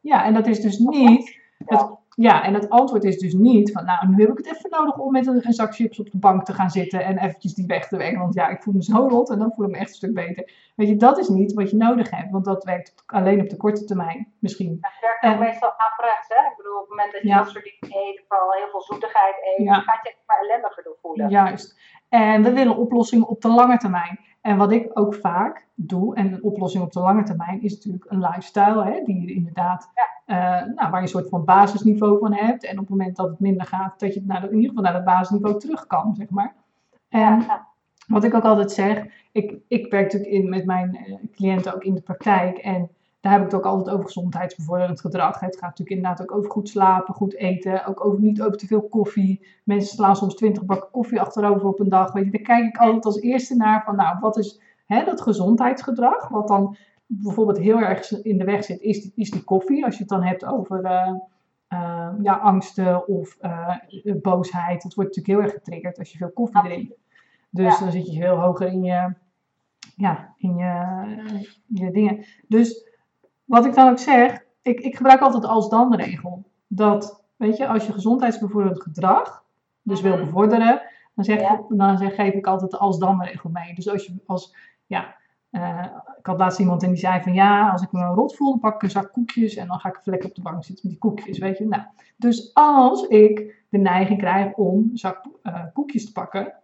[0.00, 3.84] ja, en dat is dus niet, het, ja, en het antwoord is dus niet van,
[3.84, 6.18] nou, nu heb ik het even nodig om met een, een zak chips op de
[6.18, 8.82] bank te gaan zitten en eventjes die weg te werken, want ja, ik voel me
[8.82, 10.52] zo rot en dan voel ik me echt een stuk beter.
[10.76, 13.56] Weet je, dat is niet wat je nodig hebt, want dat werkt alleen op de
[13.56, 14.78] korte termijn, misschien.
[14.80, 16.50] Het werkt En- ook meestal averechts, hè?
[16.50, 17.36] Ik bedoel, op het moment dat je Ja.
[17.38, 19.74] dat soort dingen eet, vooral heel veel zoetigheid eet, Ja.
[19.74, 21.28] gaat je echt maar ellendiger door voelen.
[21.28, 21.78] Juist.
[22.08, 24.20] En we willen oplossingen op de lange termijn.
[24.40, 28.04] En wat ik ook vaak doe, en een oplossing op de lange termijn, is natuurlijk
[28.08, 29.90] een lifestyle, hè, die je inderdaad,
[30.26, 30.36] eh,
[30.74, 32.64] nou, waar je een soort van basisniveau van hebt.
[32.64, 34.84] En op het moment dat het minder gaat, dat je naar de, in ieder geval
[34.84, 36.54] naar dat basisniveau terug kan, zeg maar.
[37.08, 37.66] En Ja.
[38.06, 41.84] wat ik ook altijd zeg, ik, ik werk natuurlijk in, met mijn eh, cliënten ook
[41.84, 42.58] in de praktijk.
[42.58, 42.90] En
[43.20, 45.40] daar heb ik het ook altijd over gezondheidsbevorderend gedrag.
[45.40, 47.86] Het gaat natuurlijk inderdaad ook over goed slapen, goed eten.
[47.86, 49.46] Ook over niet over te veel koffie.
[49.64, 52.12] Mensen slaan soms 20 bakken koffie achterover op een dag.
[52.12, 55.20] Weet je, daar kijk ik altijd als eerste naar van, nou, wat is hè, dat
[55.20, 56.28] gezondheidsgedrag?
[56.28, 59.84] Wat dan bijvoorbeeld heel erg in de weg zit, is, is die koffie.
[59.84, 61.14] Als je het dan hebt over eh,
[61.68, 63.76] eh, ja, angsten of eh,
[64.22, 64.82] boosheid.
[64.82, 66.94] Dat wordt natuurlijk heel erg getriggerd als je veel koffie drinkt.
[67.50, 67.84] Dus Ja.
[67.84, 69.14] dan zit je veel hoger in je,
[69.96, 70.94] ja, in je,
[71.66, 72.24] je dingen.
[72.48, 72.89] Dus
[73.50, 76.44] wat ik dan ook zeg, ik, ik gebruik altijd als dan regel.
[76.66, 79.44] Dat, weet je, als je gezondheidsbevorderend gedrag
[79.82, 80.24] dus wil Mhm.
[80.24, 80.82] bevorderen,
[81.14, 81.60] dan, zeg, Ja.
[81.68, 83.74] dan zeg, geef ik altijd de als dan regel mee.
[83.74, 84.54] Dus als je, als,
[84.86, 85.14] ja,
[85.50, 85.84] eh,
[86.18, 88.60] ik had laatst iemand en die zei van ja, als ik me rot voel, dan
[88.60, 90.88] pak ik een zak koekjes en dan ga ik even lekker op de bank zitten
[90.88, 91.66] met die koekjes, weet je.
[91.66, 91.82] Nou,
[92.16, 96.54] dus als ik de neiging krijg om een zak eh, koekjes te pakken,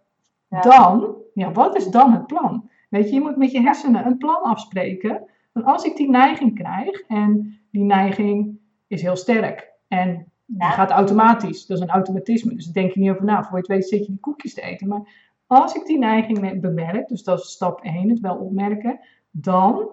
[0.48, 0.60] Ja.
[0.60, 2.70] dan, ja, wat is dan het plan?
[2.90, 5.22] Weet je, je moet met je hersenen een plan afspreken.
[5.56, 10.70] Van als ik die neiging krijg, en die neiging is heel sterk, en die Ja.
[10.70, 13.42] gaat automatisch, dat is een automatisme, dus daar denk je niet over na.
[13.42, 14.88] Voor je het weet zit je die koekjes te eten.
[14.88, 19.00] Maar als ik die neiging me- bemerk, dus dat is stap 1, het wel opmerken,
[19.30, 19.88] dan,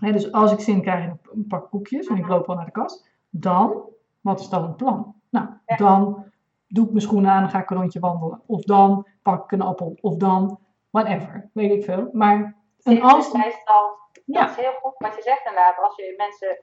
[0.00, 2.30] hè, dus als ik zin krijg in een pak koekjes en ik Mhm.
[2.30, 3.82] loop al naar de kast, dan,
[4.20, 5.14] wat is dan het plan?
[5.30, 5.76] Nou, Ja.
[5.76, 6.24] dan
[6.68, 8.40] doe ik mijn schoenen aan en ga ik een rondje wandelen.
[8.46, 9.96] Of dan pak ik een appel.
[10.00, 10.58] Of dan,
[10.90, 12.08] whatever, weet ik veel.
[12.12, 13.26] Maar een als...
[13.26, 13.32] is
[14.24, 16.58] meestal, dat Ja, is heel goed wat je zegt inderdaad, als je mensen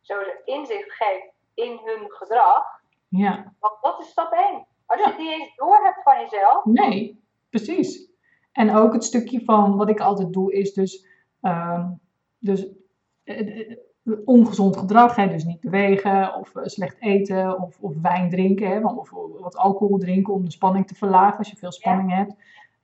[0.00, 2.64] zo inzicht geeft in hun gedrag,
[3.08, 4.66] ja, want dat is stap 1.
[4.86, 5.10] Als je Ja.
[5.12, 8.10] het niet eens door hebt van jezelf, nee, precies.
[8.52, 11.06] En ook het stukje van wat ik altijd doe is dus,
[11.40, 11.90] ehm,
[12.38, 12.66] dus
[13.24, 13.76] eh, eh,
[14.24, 18.86] ongezond gedrag, hè, dus niet bewegen of eh, slecht eten of, of wijn drinken, hè,
[18.86, 22.34] of wat alcohol drinken om de spanning te verlagen als je veel spanning hebt.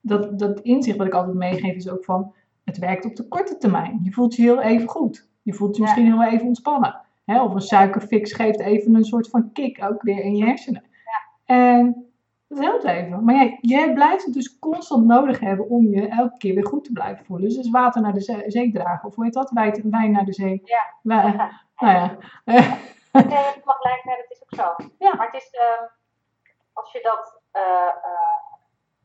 [0.00, 2.34] Dat, dat inzicht wat ik altijd meegeef is ook van,
[2.68, 4.00] het werkt op de korte termijn.
[4.02, 5.28] Je voelt je heel even goed.
[5.42, 5.88] Je voelt je Ja.
[5.88, 7.00] misschien heel even ontspannen.
[7.24, 10.85] Hè, of een suikerfix geeft even een soort van kick ook weer in je hersenen.
[11.44, 12.11] En
[12.48, 13.24] dat helpt even.
[13.24, 16.85] Maar ja, jij blijft het dus constant nodig hebben om je elke keer weer goed
[16.85, 17.48] te blijven voelen.
[17.48, 19.09] Dus water naar de zee, zee dragen.
[19.09, 19.50] Of hoe heet dat?
[19.50, 20.61] Wijn, wijn naar de zee.
[20.64, 20.83] Ja.
[21.02, 21.22] Wij-
[21.78, 22.16] nou ja.
[22.44, 22.61] Nee,
[23.12, 24.85] helemaal gelijk, nee, dat is ook zo.
[24.98, 25.14] Ja.
[25.14, 25.85] Maar het is, ehm,
[26.72, 28.38] als je dat eh, eh,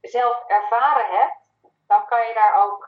[0.01, 1.37] zelf ervaren hebt,
[1.87, 2.85] dan kan je daar ook,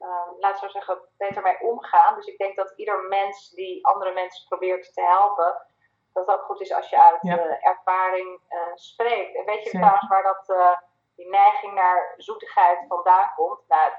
[0.00, 2.14] eh, laat zo zeggen, beter mee omgaan.
[2.14, 5.62] Dus ik denk dat ieder mens die andere mensen probeert te helpen,
[6.12, 7.38] dat ook goed is als je uit Ja.
[7.38, 9.36] eh, ervaring eh, spreekt.
[9.36, 9.78] En weet je Zeker.
[9.80, 10.76] trouwens waar dat, eh,
[11.16, 13.60] die neiging naar zoetigheid vandaan komt?
[13.68, 13.92] Nou,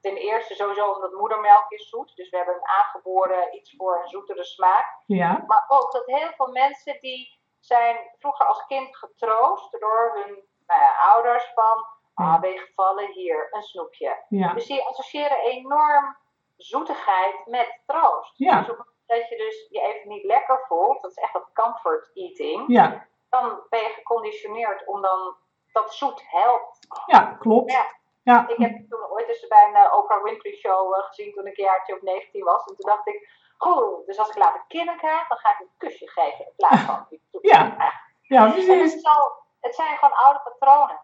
[0.00, 2.16] ten eerste sowieso omdat moedermelk is zoet.
[2.16, 4.86] Dus we hebben een aangeboren iets voor een zoetere smaak.
[5.06, 10.46] ja, Maar ook dat heel veel mensen die zijn vroeger als kind getroost door hun
[10.66, 11.84] nou ja, ouders van.
[12.18, 14.24] Ah ben je gevallen, hier, een snoepje.
[14.28, 16.16] ja, Dus die associëren enorm
[16.56, 18.32] zoetigheid met troost.
[18.38, 18.58] Ja.
[18.58, 21.32] Dus op het moment dat je dus je even niet lekker voelt, dat is echt
[21.32, 25.36] dat comfort eating, Ja, dan ben je geconditioneerd om dan
[25.72, 26.78] dat zoet helpt.
[27.06, 27.72] ja klopt.
[27.72, 27.96] Ja.
[28.22, 31.46] Ja, Ik heb toen ooit eens bij een eh, Oprah Winfrey show eh, gezien toen
[31.46, 32.64] ik een jaartje of 19 was.
[32.64, 35.70] En toen dacht ik, goed, dus als ik later kinderen krijg, dan ga ik een
[35.76, 37.06] kusje geven in plaats van.
[37.40, 37.76] Ja.
[38.22, 39.04] ja het, precies.
[39.04, 41.00] al, het zijn gewoon oude patronen.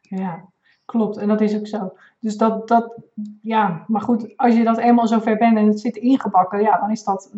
[0.00, 0.44] Ja,
[0.84, 1.16] klopt.
[1.16, 1.92] En dat is ook zo.
[2.18, 2.94] Dus dat, dat,
[3.40, 6.78] ja, maar goed, als je dat eenmaal zo ver bent en het zit ingebakken, ja,
[6.78, 7.32] dan is dat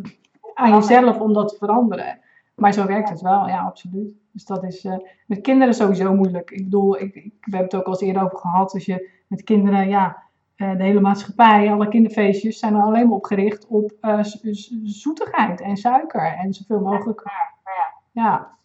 [0.54, 2.18] aan jezelf om dat te veranderen.
[2.54, 4.14] Maar zo werkt het wel, ja, absoluut.
[4.32, 6.50] Dus dat is eh, met kinderen sowieso moeilijk.
[6.50, 8.72] Ik bedoel, ik, ik, we hebben het ook al eens eerder over gehad.
[8.72, 10.22] Als je met kinderen, ja,
[10.56, 14.22] eh, de hele maatschappij, alle kinderfeestjes zijn er alleen maar op gericht op eh,
[14.82, 17.22] zoetigheid en suiker en zoveel mogelijk.
[17.24, 18.56] Ja, Ja,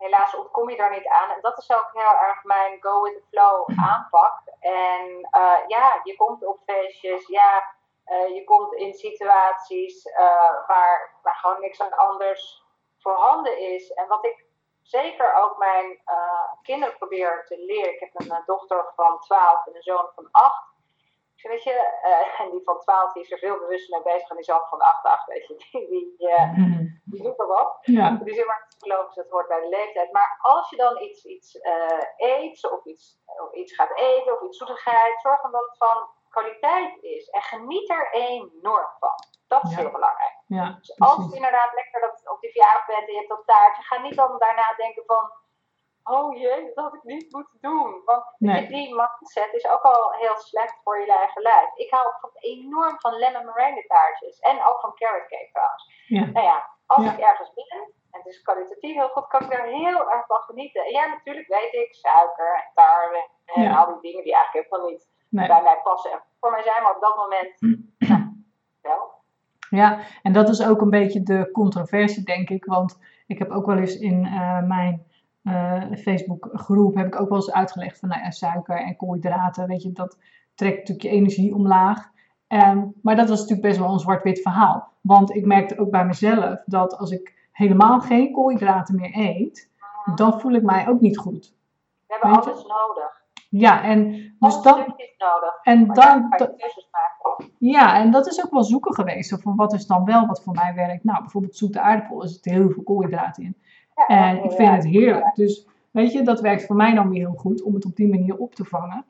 [0.00, 1.30] helaas ontkom je daar niet aan.
[1.30, 4.42] En dat is ook heel erg mijn go with the flow aanpak.
[4.60, 11.18] En eh, ja, je komt op feestjes, ja, eh, je komt in situaties eh, waar,
[11.22, 12.64] waar gewoon niks anders
[12.98, 13.92] voorhanden is.
[13.92, 14.44] En wat ik
[14.82, 16.00] zeker ook mijn
[16.62, 17.94] kinderen probeer te leren.
[17.94, 20.68] Ik heb een dochter van 12 en een zoon van 8.
[21.34, 21.98] Ik zeg, weet je,
[22.42, 24.28] en die van 12 die is er veel bewuster mee bezig.
[24.28, 27.78] En die zoon van 8, 8 weet je, die, die, er wat.
[27.80, 30.12] ja, Die is maar logisch, dat hoort bij de leeftijd.
[30.12, 34.42] Maar als je dan iets, iets eh, eet, of iets, of iets gaat eten, of
[34.42, 37.28] iets zoetigheid, zorg dan dat het van kwaliteit is.
[37.28, 39.14] En geniet er enorm van.
[39.46, 39.76] Dat is Ja.
[39.76, 40.34] heel belangrijk.
[40.46, 43.42] ja, Dus als je inderdaad lekker dat, op die verjaardag bent en je hebt dat
[43.46, 45.32] taartje, ga niet dan daarna denken van,
[46.02, 48.02] oh jee, dat had ik niet moeten doen.
[48.04, 48.66] Want Nee.
[48.66, 51.74] die mindset is ook al heel slecht voor je eigen lijf.
[51.74, 54.38] Ik hou bijvoorbeeld enorm van lemon meringue taartjes.
[54.38, 56.04] En ook van carrot cake trouwens.
[56.06, 56.24] Ja.
[56.24, 57.12] Nou ja, als Ja.
[57.12, 57.78] ik ergens ben,
[58.12, 60.84] en het is kwalitatief heel goed, kan ik er heel erg van genieten.
[60.84, 63.76] En ja, natuurlijk weet ik, suiker en tarwe en Ja.
[63.76, 65.46] al die dingen die eigenlijk helemaal niet Nee.
[65.48, 66.10] bij mij passen.
[66.12, 67.60] En voor mij zijn, maar op dat moment,
[67.98, 68.22] nou,
[68.82, 69.18] wel.
[69.70, 72.64] Ja, en dat is ook een beetje de controversie, denk ik.
[72.64, 75.06] Want ik heb ook wel eens in eh, mijn
[75.44, 79.82] eh Facebook-groep heb ik ook wel eens uitgelegd van nou ja, suiker en koolhydraten, weet
[79.82, 80.18] je, dat
[80.54, 82.09] trekt natuurlijk je energie omlaag.
[82.50, 84.88] Ehm, maar dat was natuurlijk best wel een zwart-wit verhaal.
[85.00, 89.68] Want ik merkte ook bij mezelf dat als ik helemaal geen koolhydraten meer eet,
[90.14, 91.54] dan voel ik mij ook niet goed.
[92.06, 92.50] We hebben Weet je?
[92.50, 93.22] alles nodig.
[93.48, 94.94] Ja, en dus Alles nodig.
[95.62, 96.28] en dan,
[97.58, 99.42] ja, en dat is ook wel zoeken geweest.
[99.42, 101.04] Van wat is dan wel wat voor mij werkt?
[101.04, 103.56] Nou, bijvoorbeeld zoete aardappel, er zitten heel veel koolhydraten in.
[103.94, 105.34] Ja, En ik vind het heerlijk.
[105.34, 108.08] Dus weet je, dat werkt voor mij dan weer heel goed om het op die
[108.08, 109.04] manier op te vangen.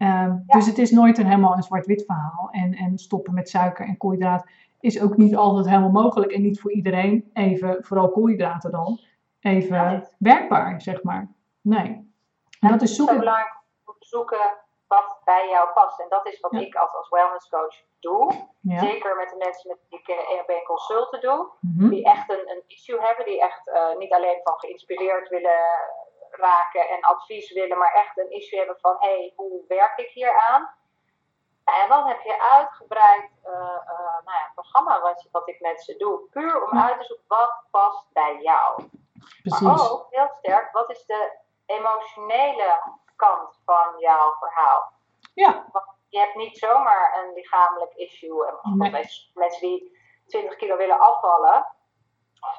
[0.00, 2.48] Ehm, Dus het is nooit een helemaal een zwart-wit verhaal.
[2.50, 6.32] En, en stoppen met suiker en koolhydraten is ook niet altijd helemaal mogelijk.
[6.32, 9.00] En niet voor iedereen even, vooral koolhydraten dan,
[9.40, 10.08] even Ja.
[10.18, 11.28] werkbaar, zeg maar.
[11.60, 12.08] Nee.
[12.60, 13.18] En dat is Het is zo zoeken.
[13.18, 14.38] belangrijk om te zoeken
[14.86, 16.00] wat bij jou past.
[16.00, 16.60] En dat is wat Ja.
[16.60, 18.32] ik als, als wellness coach doe.
[18.60, 18.78] Ja.
[18.78, 21.48] Zeker met de mensen met wie ik op één consulten doe.
[21.60, 21.88] Mhm.
[21.88, 23.24] Die echt een, een issue hebben.
[23.24, 25.60] Die echt eh, niet alleen van geïnspireerd willen
[26.30, 27.78] raken en advies willen.
[27.78, 30.78] Maar echt een issue hebben van, hé, hey, hoe werk ik hier aan?
[31.64, 33.52] En dan heb je uitgebreid eh,
[34.24, 36.20] nou ja, programma wat, wat ik met ze doe.
[36.30, 36.88] Puur om Ja.
[36.88, 38.82] uit te zoeken wat past bij jou.
[39.42, 39.90] Maar Precies.
[39.90, 42.82] ook heel sterk, wat is de emotionele
[43.16, 44.92] kant van jouw verhaal?
[45.34, 45.64] Ja,
[46.08, 48.46] Je hebt niet zomaar een lichamelijk issue.
[48.46, 48.90] En Nee.
[48.90, 51.66] mensen- die 20 kilo willen afvallen,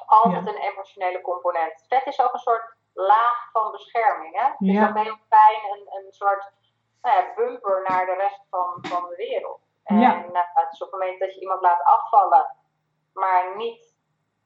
[0.06, 0.50] altijd Ja.
[0.52, 1.84] een emotionele component.
[1.88, 4.38] Vet is ook een soort laag van bescherming.
[4.40, 4.46] Hè?
[4.46, 4.88] Is Ja.
[4.88, 6.52] ook heel fijn, een, een soort
[7.02, 9.60] nou ja, bumper naar de rest van, van de wereld.
[9.84, 10.12] En Ja.
[10.14, 12.56] nou, het is op het moment dat je iemand laat afvallen,
[13.12, 13.90] maar niet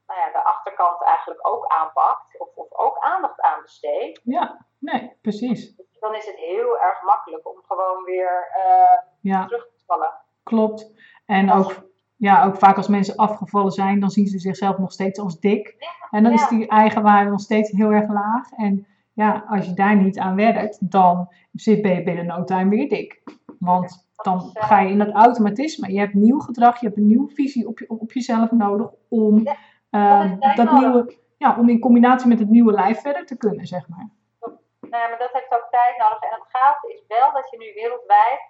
[0.07, 5.17] nou ja, de achterkant eigenlijk ook aanpakt, of, of ook aandacht aan besteedt, ja, nee,
[5.21, 5.75] precies.
[5.99, 10.19] dan is het heel erg makkelijk om gewoon weer eh, Ja, terug te vallen.
[10.43, 10.91] klopt.
[11.25, 11.73] En ook,
[12.17, 15.75] ja, ook vaak als mensen afgevallen zijn, dan zien ze zichzelf nog steeds als dik.
[16.11, 16.47] En dan is Ja.
[16.47, 18.51] die eigenwaarde nog steeds heel erg laag.
[18.51, 22.69] En ja, als je daar niet aan werkt, dan zit ben je binnen no time
[22.69, 23.23] weer dik.
[23.59, 25.91] Want dan ga je in dat automatisme.
[25.93, 29.43] Je hebt nieuw gedrag, je hebt een nieuwe visie op, je, op jezelf nodig om,
[29.43, 29.55] Ja,
[29.89, 30.79] eh, dat nodig.
[30.79, 34.09] nieuwe, ja, om in combinatie met het nieuwe lijf verder te kunnen, zeg maar.
[34.79, 36.21] Nou, maar dat heeft ook tijd nodig.
[36.21, 38.41] En het gave is wel dat je nu wereldwijd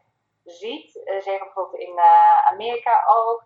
[0.43, 3.45] ziet, eh, zeker bijvoorbeeld in eh, Amerika ook,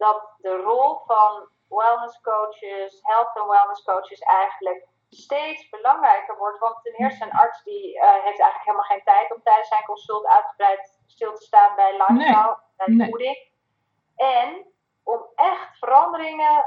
[0.00, 6.58] dat de rol van wellness coaches, health and wellness coaches eigenlijk steeds belangrijker wordt.
[6.58, 9.84] Want ten eerste een arts die eh, heeft eigenlijk helemaal geen tijd om tijdens zijn
[9.84, 13.08] consult uitgebreid stil te staan bij lifestyle, bij nee.
[13.08, 13.38] voeding.
[14.16, 14.66] En
[15.02, 16.64] om echt veranderingen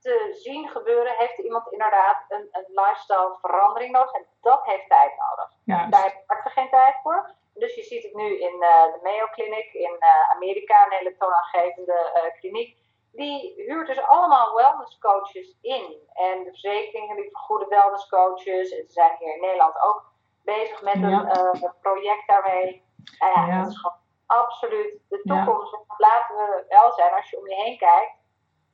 [0.00, 4.12] te zien gebeuren, heeft iemand inderdaad een, een lifestyle verandering nodig.
[4.12, 5.56] En dat heeft tijd nodig.
[5.64, 7.34] Ja, Daar heeft artsen geen tijd voor.
[7.60, 11.16] Dus je ziet het nu in uh, de Mayo Clinic in uh, Amerika, een hele
[11.16, 12.78] toonaangevende uh, kliniek.
[13.12, 16.08] Die huurt dus allemaal wellness coaches in.
[16.12, 18.70] En de verzekeringen die vergoeden wellness coaches.
[18.70, 20.12] En ze zijn hier in Nederland ook
[20.44, 22.84] bezig met een, project daarmee.
[23.18, 25.72] Nou ja, ja, dat is gewoon absoluut de toekomst.
[25.72, 25.94] Ja.
[25.96, 28.12] Laten we wel zijn als je om je heen kijkt.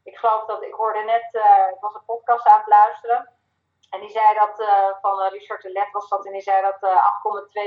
[0.05, 1.29] Ik geloof dat ik hoorde net,
[1.75, 3.36] ik was een podcast aan het luisteren.
[3.91, 4.69] En die zei dat, uh,
[5.01, 6.91] van uh, Richard de Let was dat, en die zei dat uh,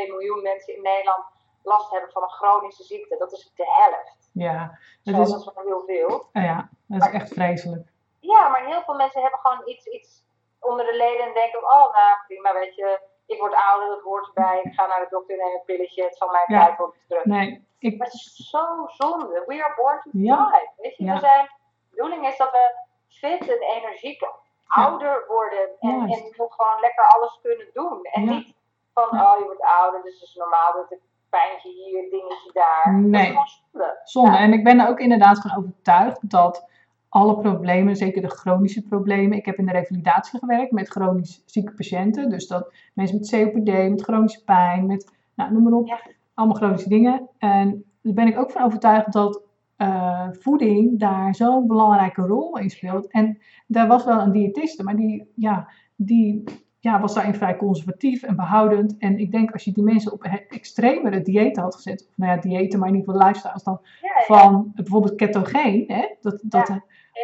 [0.04, 1.24] 8,2 miljoen mensen in Nederland
[1.64, 3.18] last hebben van een chronische ziekte.
[3.18, 4.30] Dat is de helft.
[4.34, 6.30] Ja, dat Zo, is, dat is wel heel veel.
[6.34, 7.88] ja, dat is echt vreselijk.
[8.20, 10.24] Ja, maar heel veel mensen hebben gewoon iets, iets
[10.60, 14.28] onder de leden en denken, oh nou prima, weet je, ik word ouder, dat hoort
[14.28, 16.66] erbij, ik ga naar de dokter, neem een pilletje, het zal mij ja.
[16.66, 17.26] tijd worden terug.
[17.26, 17.98] Nee, ik...
[17.98, 19.44] Maar het is zo zonde.
[19.48, 20.50] We are born to ja.
[20.50, 20.70] die.
[20.78, 21.14] Weet je, ja.
[21.14, 22.76] we zijn, de bedoeling is dat we
[23.08, 24.22] fit en energiek
[24.70, 28.04] ouder worden en, en nog gewoon lekker alles kunnen doen.
[28.04, 28.56] En niet
[28.94, 32.94] van, oh je wordt ouder, dus het is normaal dat ik pijntje hier, dingetje daar.
[32.94, 34.00] Nee, zonde.
[34.04, 34.38] zonde.
[34.38, 36.68] En ik ben er ook inderdaad van overtuigd dat
[37.10, 39.38] alle problemen, zeker de chronische problemen.
[39.38, 42.30] Ik heb in de revalidatie gewerkt met chronisch zieke patiënten.
[42.30, 46.12] Dus dat mensen met COPD, met chronische pijn, met nou, noem maar op.
[46.34, 47.30] Allemaal chronische dingen.
[47.38, 49.42] En daar ben ik ook van overtuigd dat
[49.82, 53.12] uh, voeding daar zo'n belangrijke rol in speelt.
[53.12, 53.38] En
[53.68, 56.44] daar was wel een diëtiste, maar die, ja, die
[56.80, 58.98] ja, was daarin vrij conservatief en behoudend.
[58.98, 62.42] En ik denk als je die mensen op extremere diëten had gezet, of nou ja,
[62.42, 63.80] diëten, maar in ieder geval lifestyles dan,
[64.26, 66.68] van bijvoorbeeld ketogeen, hè, dat, dat,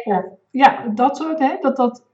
[0.04, 2.04] ja, of, ja, dat soort, hè, dat, dat,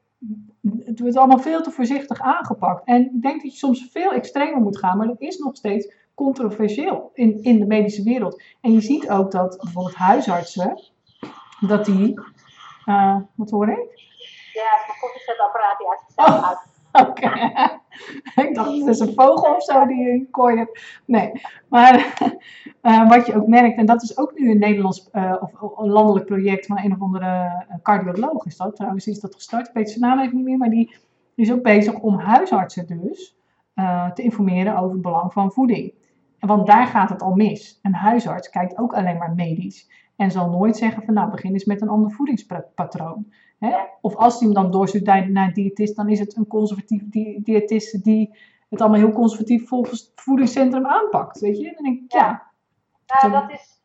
[0.85, 2.87] het wordt allemaal veel te voorzichtig aangepakt.
[2.87, 5.95] En ik denk dat je soms veel extremer moet gaan, maar dat is nog steeds
[6.15, 8.43] controversieel in, in de medische wereld.
[8.61, 10.83] En je ziet ook dat bijvoorbeeld huisartsen,
[11.61, 12.21] dat die,
[12.87, 14.01] uh, wat hoor ik?
[14.53, 16.71] Ja, het is een koffiezetapparaat die uit zichzelf oh.
[17.09, 17.31] Oké.
[18.43, 21.01] ik dacht, het is een vogel of zo die een kooi hebt.
[21.05, 21.33] Nee.
[21.69, 22.19] Maar
[22.83, 25.91] uh, wat je ook merkt, en dat is ook nu een Nederlands uh, of een
[25.91, 28.77] landelijk project van een of andere cardioloog is dat.
[28.77, 29.69] Trouwens is dat gestart.
[29.69, 30.59] Ik weet zijn naam even niet meer.
[30.59, 30.97] Maar die,
[31.35, 33.37] die is ook bezig om huisartsen dus
[33.75, 35.93] uh, te informeren over het belang van voeding.
[36.47, 37.79] Want daar gaat het al mis.
[37.83, 39.91] Een huisarts kijkt ook alleen maar medisch.
[40.17, 43.33] En zal nooit zeggen van nou begin eens met een ander voedingspatroon.
[43.59, 43.77] Hè?
[44.01, 47.03] Of als hij hem dan doorstuurt naar een diëtist, dan is het een conservatief
[47.43, 48.39] diëtist die
[48.71, 51.41] het allemaal heel conservatief volgens het voedingscentrum aanpakt.
[51.41, 51.69] Weet je?
[51.69, 52.53] En dan denk ik, ja.
[53.07, 53.29] ja.
[53.29, 53.83] Nou, dat is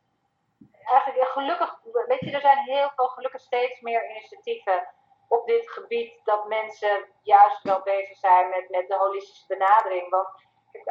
[0.86, 4.88] eigenlijk gelukkig, weet je, er zijn heel veel, gelukkig steeds meer initiatieven
[5.28, 10.10] op dit gebied dat mensen juist wel bezig zijn met, met de holistische benadering.
[10.10, 10.28] Want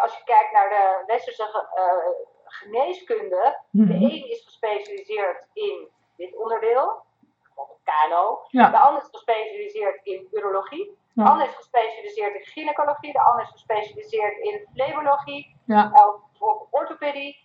[0.01, 4.03] als je kijkt naar de westerse uh, geneeskunde, de mhm.
[4.03, 7.03] een is gespecialiseerd in dit onderdeel,
[7.43, 13.23] bijvoorbeeld KNO, de ander is gespecialiseerd in urologie, de ander is gespecialiseerd in gynaecologie, de
[13.23, 15.93] ander is gespecialiseerd in flebologie, ja.
[15.95, 17.45] uh, of orthopedie.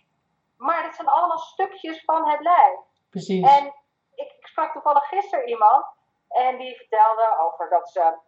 [0.56, 2.78] Maar dat zijn allemaal stukjes van het lijf.
[3.10, 3.48] Precies.
[3.48, 3.66] En
[4.14, 5.84] ik, ik sprak toevallig gisteren iemand
[6.28, 8.18] en die vertelde over dat ze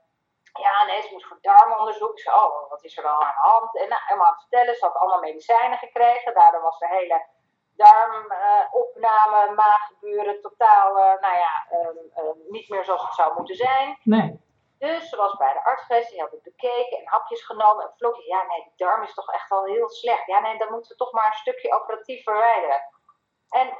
[0.61, 2.19] ja, nee, ze moest voor darmonderzoek.
[2.19, 3.77] Zei, oh, wat is er dan aan de hand?
[3.77, 6.35] En nou, helemaal aan het vertellen, ze had allemaal medicijnen gekregen.
[6.35, 7.27] Daardoor was de hele
[7.77, 13.99] darmopname, uh, maaggebeuren totaal, uh, nou ja, uh, niet meer zoals het zou moeten zijn.
[14.03, 14.43] Nee.
[14.79, 17.85] Dus ze was bij de arts geweest, die had het bekeken en hapjes genomen.
[17.85, 20.27] En vlogje, ja nee, de darm is toch echt wel heel slecht.
[20.27, 22.89] Ja nee, dan moeten we toch maar een stukje operatief verwijderen.
[23.49, 23.77] En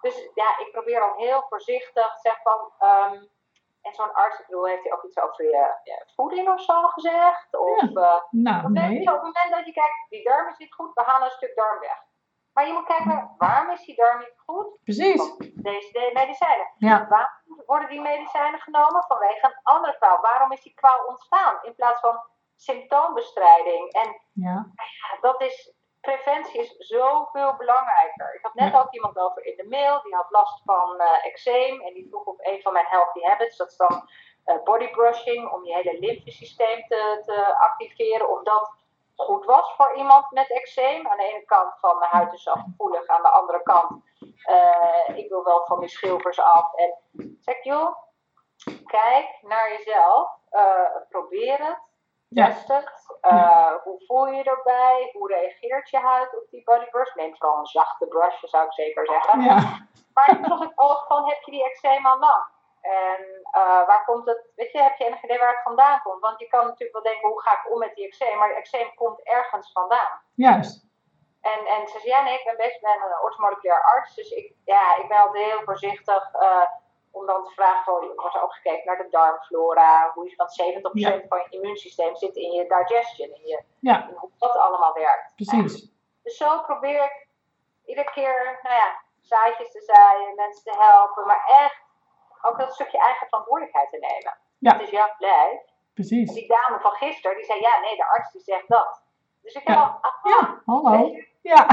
[0.00, 2.72] dus ja, ik probeer dan heel voorzichtig, zeg van...
[2.80, 3.36] Um,
[3.82, 7.56] en zo'n arts, ik bedoel, heeft hij ook iets over je, voeding of zo gezegd?
[7.58, 8.92] Of, ja, uh, nou, nee.
[8.92, 11.38] Je, op het moment dat je kijkt, die darm is niet goed, we halen een
[11.40, 12.06] stuk darm weg.
[12.52, 14.78] Maar je moet kijken, waarom is die darm niet goed?
[14.84, 15.36] Precies.
[15.54, 16.72] Deze medicijnen.
[16.76, 17.08] Ja.
[17.08, 19.04] Waarom worden die medicijnen genomen?
[19.06, 20.20] Vanwege een andere kwaal.
[20.20, 21.58] Waarom is die kwaal ontstaan?
[21.62, 22.20] In plaats van
[22.56, 23.92] symptoombestrijding.
[23.92, 24.66] En ja.
[25.20, 25.74] dat is
[26.08, 28.34] preventie is zoveel belangrijker.
[28.34, 31.80] Ik had net ook iemand over in de mail, die had last van uh, eczeem
[31.80, 34.08] en die vroeg op een van mijn healthy habits, dat is dan
[34.46, 38.72] uh, body brushing, om je hele lymfesysteem te, te activeren, of dat
[39.16, 41.08] goed was voor iemand met eczeem.
[41.08, 44.02] Aan de ene kant van mijn huid is zo gevoelig, aan de andere kant,
[44.50, 46.74] uh, ik wil wel van die schilfers af.
[46.74, 46.94] En
[47.40, 47.96] zeg joh,
[48.86, 50.30] kijk naar jezelf,
[51.08, 51.87] probeer het,
[52.34, 53.16] test het.
[53.22, 55.10] Uh, hoe voel je je erbij?
[55.12, 57.14] Hoe reageert je huid op die bodybrush?
[57.14, 59.40] Neem vooral een zachte brush, zou ik zeker zeggen.
[59.40, 59.86] Ja.
[60.14, 62.44] Maar ik vroeg ik ook van, heb je die eczeem al lang?
[62.80, 63.20] En
[63.56, 66.20] uh, waar komt het, weet je, heb je enig idee waar het vandaan komt?
[66.20, 68.38] Want je kan natuurlijk wel denken, hoe ga ik om met die eczeem?
[68.38, 70.20] Maar die eczeem komt ergens vandaan.
[70.34, 70.86] Juist.
[71.40, 74.14] En, en ze zei, ja nee, ik ben best ben een orthomoleculair arts.
[74.14, 76.34] Dus ik, ja, ik ben altijd heel voorzichtig.
[76.34, 76.66] Uh,
[77.18, 81.28] om dan te vragen, van, wordt er ook gekeken naar de darmflora, hoe want 70%
[81.28, 84.08] van je immuunsysteem zit in je digestion, in, je, ja.
[84.08, 85.34] in hoe dat allemaal werkt.
[85.34, 85.90] Precies.
[86.22, 87.26] Dus zo probeer ik
[87.84, 91.82] iedere keer, nou ja, zaadjes te zaaien, mensen te helpen, maar echt
[92.42, 94.38] ook dat stukje eigen verantwoordelijkheid te nemen.
[94.58, 94.72] Ja.
[94.72, 95.60] Het is jouw lijf.
[95.94, 96.32] Precies.
[96.32, 99.02] Die dame van gisteren, die zei, ja, nee, de arts die zegt dat.
[99.42, 99.82] Dus ik heb Ja.
[99.82, 101.16] al, ah, Ja, hallo.
[101.42, 101.66] Ja.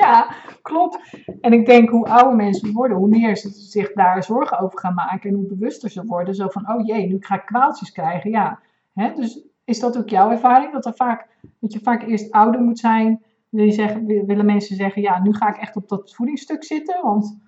[0.04, 0.98] Ja, klopt.
[1.40, 4.94] En ik denk hoe ouder mensen worden, hoe meer ze zich daar zorgen over gaan
[4.94, 6.34] maken en hoe bewuster ze worden.
[6.34, 8.30] Zo van, oh jee, nu ga ik kwaaltjes krijgen.
[8.30, 8.58] Ja.
[8.94, 9.12] Hè?
[9.14, 10.72] Dus is dat ook jouw ervaring?
[10.72, 11.26] Dat, er vaak,
[11.60, 13.22] dat je vaak eerst ouder moet zijn?
[13.50, 17.02] Zeggen, wil- willen mensen zeggen, ja, nu ga ik echt op dat voedingsstuk zitten?
[17.02, 17.38] Want,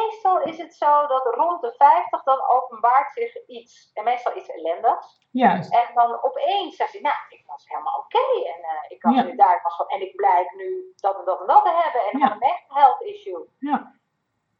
[0.00, 3.90] meestal is het zo dat rond de 50 dan openbaart zich iets.
[3.94, 5.22] En meestal iets ellendigs.
[5.30, 5.72] juist.
[5.72, 8.48] En dan opeens zegt hij, nou, ik was helemaal oké.
[8.54, 9.22] En eh, ik Ja.
[9.22, 12.02] nu daar was van, en ik blijk nu dat en dat en dat te hebben.
[12.12, 12.30] En Ja.
[12.32, 13.48] een echt health issue.
[13.58, 13.92] Ja.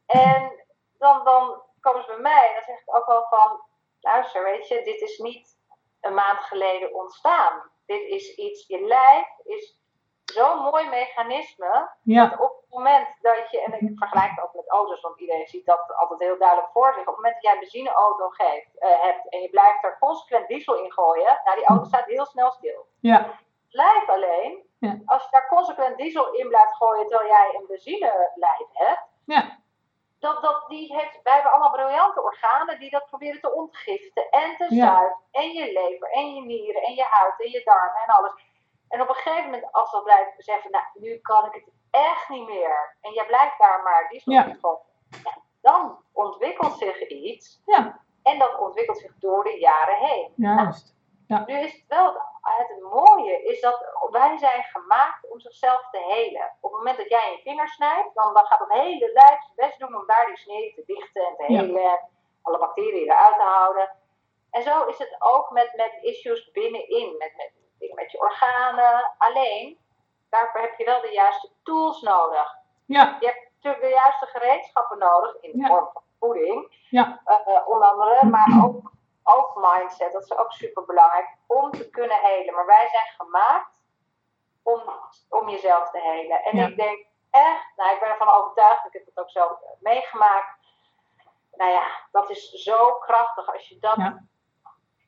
[0.07, 0.65] En
[0.99, 3.61] dan, dan komen ze bij mij en dan zeg ik ook wel van,
[4.01, 5.59] luister, weet je, dit is niet
[6.01, 7.71] een maand geleden ontstaan.
[7.87, 9.81] Dit is iets, je lijf is
[10.25, 11.91] zo'n mooi mechanisme.
[12.03, 15.47] Ja, Op het moment dat je, en ik vergelijk het ook met auto's, want iedereen
[15.47, 17.01] ziet dat altijd heel duidelijk voor zich.
[17.01, 20.49] Op het moment dat jij een benzineauto geeft, eh, hebt en je blijft er consequent
[20.49, 22.87] diesel in gooien, nou die auto staat heel snel stil.
[23.01, 24.99] ja, Lijf alleen, Ja.
[25.07, 29.59] als je daar consequent diesel in blijft gooien terwijl jij een benzinelijf hebt, ja,
[30.19, 34.57] dat, dat, die heeft, wij hebben allemaal briljante organen die dat proberen te ontgiften en
[34.57, 34.85] te Ja.
[34.87, 35.17] zuiveren.
[35.31, 38.33] En je lever, en je nieren, en je huid, en je darmen en alles.
[38.95, 42.29] En op een gegeven moment, als dat blijft zeggen, nou, nu kan ik het echt
[42.29, 42.97] niet meer.
[43.01, 44.43] En jij blijft daar maar diesel Ja.
[44.43, 44.79] gooien.
[45.25, 47.61] Ja, dan ontwikkelt zich iets.
[47.67, 50.33] ja, En dat ontwikkelt zich door de jaren heen.
[51.27, 51.47] juist.
[51.47, 52.07] Nu is het wel
[52.41, 56.53] het, het mooie is dat wij zijn gemaakt om zichzelf te helen.
[56.61, 59.53] Op het moment dat jij je vinger snijdt, dan, dan gaat het hele lijf zijn
[59.69, 61.83] best doen om daar die snee te dichten en te helen.
[61.91, 62.01] En
[62.43, 63.91] alle bacteriën eruit te houden.
[64.51, 67.53] En zo is het ook met, met issues binnenin, met, met
[67.89, 69.15] dingen met je organen.
[69.19, 69.79] Alleen,
[70.31, 72.55] daarvoor heb je wel de juiste tools nodig.
[72.87, 75.67] Ja, Je hebt natuurlijk de juiste gereedschappen nodig in de Ja.
[75.67, 78.93] vorm van voeding, ja, eh, eh, onder andere, maar ook,
[79.23, 82.55] ook mindset, dat is ook super belangrijk om te kunnen helen.
[82.55, 83.83] Maar wij zijn gemaakt
[84.63, 84.83] om,
[85.29, 86.43] om jezelf te helen.
[86.43, 86.67] En Ja.
[86.67, 90.63] ik denk echt, nou, ik ben ervan overtuigd, ik heb het ook zelf eh, meegemaakt.
[91.53, 93.97] Nou ja, dat is zo krachtig als je dat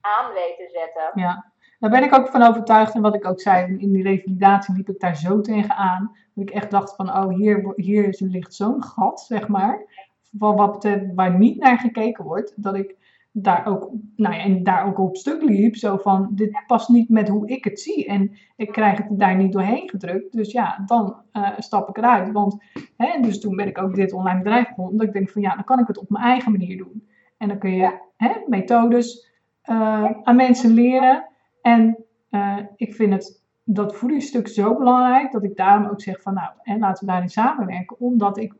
[0.01, 1.11] aan weet te zetten.
[1.15, 1.53] ja.
[1.79, 2.95] Daar ben ik ook van overtuigd.
[2.95, 6.17] En wat ik ook zei, in die revalidatie liep ik daar zo tegenaan.
[6.35, 10.05] Dat ik echt dacht van, oh, hier, hier ligt zo'n gat, zeg maar.
[10.39, 12.62] Van wat waar niet naar gekeken wordt.
[12.62, 12.97] Dat ik
[13.33, 15.77] daar ook, nou ja, en daar ook op stuk liep.
[15.77, 18.07] Zo van, dit past niet met hoe ik het zie.
[18.07, 20.33] En ik krijg het daar niet doorheen gedrukt.
[20.33, 22.33] Dus ja, dan eh, stap ik eruit.
[22.33, 22.62] Want,
[22.97, 24.93] hè, dus toen ben ik ook dit online bedrijf begonnen.
[24.93, 27.09] Omdat ik denk van, ja, dan kan ik het op mijn eigen manier doen.
[27.39, 29.31] En dan kun je hè, methodes
[29.62, 31.25] eh, aan mensen leren.
[31.66, 31.96] En
[32.31, 36.50] eh, ik vind het, dat voedingsstuk zo belangrijk dat ik daarom ook zeg van nou,
[36.62, 38.00] hè, laten we daarin samenwerken.
[38.00, 38.55] Omdat ik,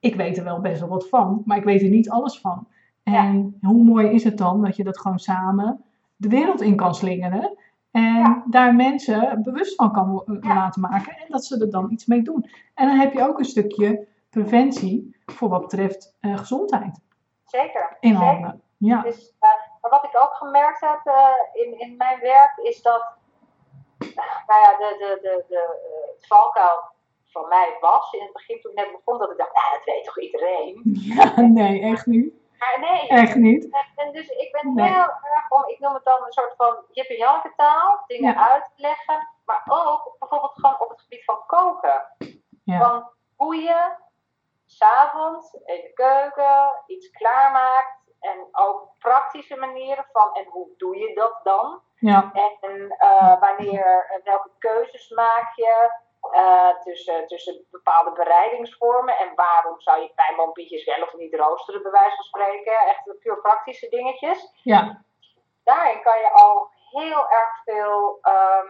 [0.00, 2.66] ik weet er wel best wel wat van, maar ik weet er niet alles van.
[3.02, 5.80] En hoe mooi is het dan dat je dat gewoon samen
[6.16, 7.56] de wereld in kan slingeren.
[7.90, 8.44] En Ja.
[8.50, 10.54] daar mensen bewust van kan Ja.
[10.54, 12.46] laten maken en dat ze er dan iets mee doen.
[12.74, 17.00] En dan heb je ook een stukje preventie voor wat betreft eh, gezondheid
[17.44, 17.96] Zeker.
[18.00, 18.60] in handen.
[18.76, 19.48] Ja, Dus, eh,
[19.82, 23.04] maar wat ik ook gemerkt heb eh, in, in mijn werk is dat,
[24.46, 26.82] nou ja, de, de, de, de, eh, het valkuil
[27.24, 29.84] van mij was in het begin toen ik net begon, dat ik dacht, ja, dat
[29.84, 30.80] weet toch iedereen?
[31.16, 32.40] ja nee, echt niet.
[32.58, 33.64] Maar nee, Echt niet.
[33.64, 34.88] en, en dus ik ben Nee.
[34.88, 38.34] heel erg om, ik noem het dan een soort van Jip en Janneke taal, dingen
[38.34, 38.52] Ja.
[38.52, 42.04] uit te leggen, maar ook bijvoorbeeld gewoon op het gebied van koken.
[42.64, 42.78] Ja.
[42.78, 43.92] Van hoe je
[44.66, 51.14] s'avonds in de keuken iets klaarmaakt en ook praktische manieren van en hoe doe je
[51.14, 51.82] dat dan?
[51.94, 52.30] Ja,
[52.60, 55.90] En eh, wanneer, eh, welke keuzes maak je
[56.30, 61.90] eh, tussen, tussen bepaalde bereidingsvormen en waarom zou je pijnboompjes wel of niet roosteren, bij
[61.90, 62.78] wijze van spreken?
[62.78, 64.50] Echt puur praktische dingetjes.
[64.62, 65.02] ja,
[65.64, 68.66] Daarin kan je al heel erg veel, ehm,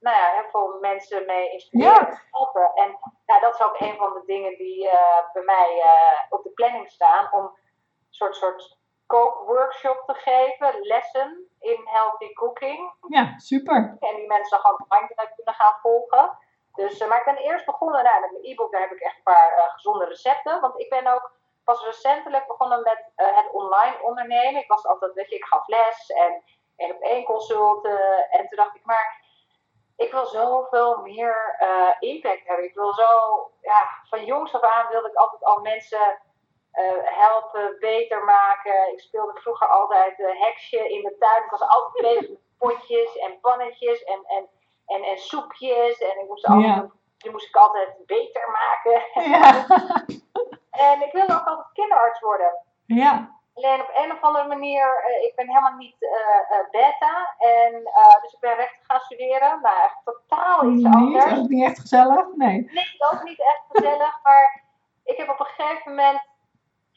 [0.00, 2.72] nou ja, heel veel mensen mee inspireren en helpen.
[2.74, 4.90] En nou, dat is ook een van de dingen die
[5.32, 5.82] bij mij
[6.28, 7.52] op de planning staan, om een
[8.10, 8.78] soort, soort
[9.14, 12.92] kookworkshop te geven, lessen in healthy cooking.
[13.08, 13.96] ja, super.
[14.00, 16.38] En die mensen dan gewoon online kunnen gaan volgen.
[16.74, 18.72] Dus, eh, maar ik ben eerst begonnen nou, met mijn e-book.
[18.72, 20.60] Daar heb ik echt een paar eh, gezonde recepten.
[20.60, 21.32] Want ik ben ook
[21.64, 24.60] pas recentelijk begonnen met eh, het online ondernemen.
[24.60, 26.42] Ik was altijd, weet je, ik gaf les en
[26.76, 28.30] één op één consulten.
[28.30, 29.22] En toen dacht ik, maar
[29.96, 31.56] ik wil zoveel meer
[31.98, 32.64] impact hebben.
[32.64, 33.10] Ik wil zo,
[33.60, 36.18] ja, van jongs af aan wilde ik altijd al mensen
[37.04, 38.92] helpen, beter maken.
[38.92, 41.44] Ik speelde vroeger altijd eh, heksje in de tuin.
[41.44, 44.04] Ik was altijd bezig met potjes en pannetjes.
[44.04, 44.48] En, en
[44.86, 45.98] en, en soepjes.
[45.98, 46.90] En ik moest, altijd, Ja.
[47.18, 49.02] die moest ik altijd beter maken.
[49.30, 49.66] Ja.
[50.70, 52.56] En ik wilde ook altijd kinderarts worden.
[52.86, 53.30] Ja.
[53.54, 57.34] Alleen op een of andere manier, eh, ik ben helemaal niet eh, eh, beta.
[57.38, 59.60] En, eh, dus ik ben recht gaan studeren.
[59.62, 61.38] Nou, echt totaal iets anders.
[61.38, 62.26] ook niet echt gezellig?
[62.34, 62.70] Nee.
[62.72, 64.20] Nee, ook niet echt gezellig.
[64.22, 64.62] maar
[65.04, 66.22] ik heb op een gegeven moment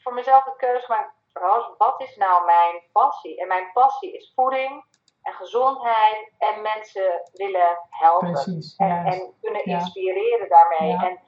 [0.02, 1.16] voor mezelf de keuze gemaakt.
[1.32, 3.40] Roos, wat is nou mijn passie?
[3.40, 4.84] En mijn passie is voeding
[5.22, 8.32] en gezondheid en mensen willen helpen.
[8.32, 8.76] Precies.
[8.76, 9.78] En, en kunnen Ja.
[9.78, 10.88] inspireren daarmee.
[10.88, 11.02] Ja.
[11.02, 11.20] En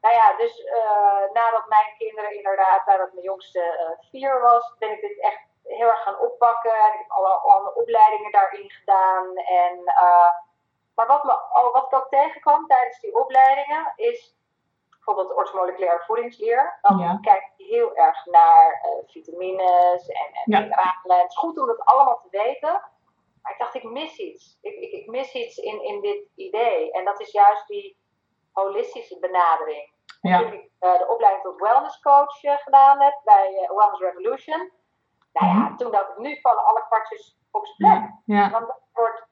[0.00, 4.90] nou ja, dus eh, nadat mijn kinderen inderdaad, nadat mijn jongste eh, vier was, ben
[4.90, 6.72] ik dit echt heel erg gaan oppakken.
[6.74, 9.36] En ik heb alle, alle opleidingen daarin gedaan.
[9.36, 10.30] En, eh,
[10.94, 14.34] maar wat, me, oh, wat ik ook tegenkwam tijdens die opleidingen is
[15.04, 16.78] bijvoorbeeld orthomoleculaire voedingsleer.
[16.82, 17.18] Dan Ja.
[17.20, 20.58] kijk je heel erg naar eh, vitamines en, en Ja.
[20.60, 21.18] mineralen.
[21.18, 22.72] Het is goed om dat allemaal te weten.
[23.42, 24.58] Maar ik dacht, ik mis iets.
[24.62, 26.92] Ik, ik, ik mis iets in, in dit idee.
[26.92, 27.96] En dat is juist die
[28.52, 29.92] holistische benadering.
[30.20, 30.38] Ja.
[30.38, 34.72] Toen ik eh, de opleiding tot wellness coach eh, gedaan heb bij Wellness Revolution.
[35.32, 35.76] Nou ja, Mhm.
[35.76, 38.50] toen dacht ik, nu vallen alle kwartjes op zijn plek.
[38.50, 39.26] Want wordt,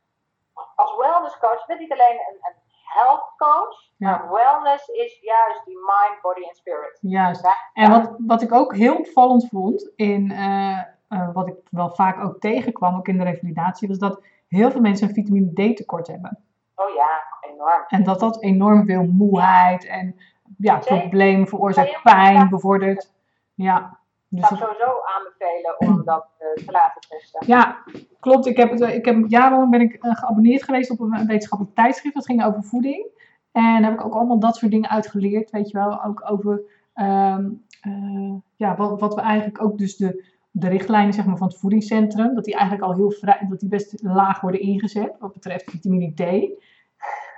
[0.77, 2.55] als wellness coach, je bent niet alleen een, een
[2.99, 3.89] health coach.
[3.97, 4.29] Ja.
[4.31, 6.99] Wellness is juist die mind, body en spirit.
[7.01, 7.43] Juist.
[7.43, 7.55] Ja.
[7.73, 10.79] En wat, wat ik ook heel opvallend vond, in, eh,
[11.09, 14.81] eh, wat ik wel vaak ook tegenkwam, ook in de revalidatie, was dat heel veel
[14.81, 16.39] mensen een vitamine D tekort hebben.
[16.75, 17.85] Oh ja, enorm.
[17.89, 20.21] En dat dat enorm veel moeheid en
[20.59, 23.13] ja, problemen veroorzaakt, pijn bevordert.
[23.55, 24.00] Ja,
[24.31, 27.47] dus Ik zou sowieso aanbevelen om dat eh, te laten testen.
[27.47, 27.83] ja
[28.21, 28.47] klopt.
[28.47, 31.77] Ik heb, het, eh, ik heb jarenlang ben ik eh, geabonneerd geweest op een wetenschappelijk
[31.77, 32.15] tijdschrift.
[32.15, 33.07] Dat ging over voeding.
[33.53, 36.05] En daar heb ik ook allemaal dat soort dingen uitgeleerd, weet je wel.
[36.05, 36.63] Ook over
[36.95, 37.49] ehm,
[37.81, 41.59] eh, ja, wat, wat we eigenlijk ook dus de, de richtlijnen zeg maar, van het
[41.59, 45.71] voedingscentrum, dat die eigenlijk al heel vrij, dat die best laag worden ingezet wat betreft
[45.71, 46.21] vitamine D.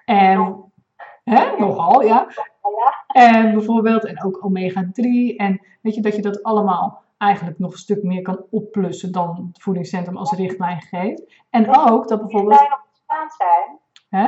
[0.05, 0.65] En,
[1.25, 2.27] hè, nogal, ja.
[3.07, 5.37] En bijvoorbeeld, en ook omega-3.
[5.37, 9.49] En weet je, dat je dat allemaal eigenlijk nog een stuk meer kan opplussen dan
[9.53, 11.23] het voedingscentrum als richtlijn geeft.
[11.51, 13.79] En ook dat die bijvoorbeeld, lijnen ontstaan zijn.
[14.09, 14.27] hè?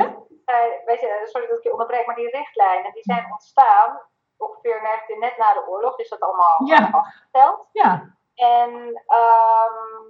[0.85, 3.99] weet je, sorry dat ik je onderbreek, maar die richtlijnen die zijn ontstaan
[4.37, 5.99] ongeveer net, net na de oorlog.
[5.99, 6.89] Is dat allemaal Ja.
[6.91, 7.69] afgesteld.
[7.71, 10.01] Ja, En ehm,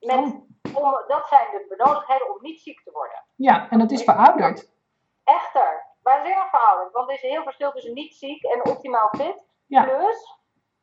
[0.00, 0.34] met,
[0.74, 3.22] om, dat zijn de benodigdheden om niet ziek te worden.
[3.34, 4.70] ja, en dat is verouderd.
[5.24, 6.92] Echter, waanzinnig verouderd.
[6.92, 9.38] Want er is een heel verschil tussen niet ziek en optimaal fit.
[9.66, 9.82] Ja.
[9.84, 10.18] Plus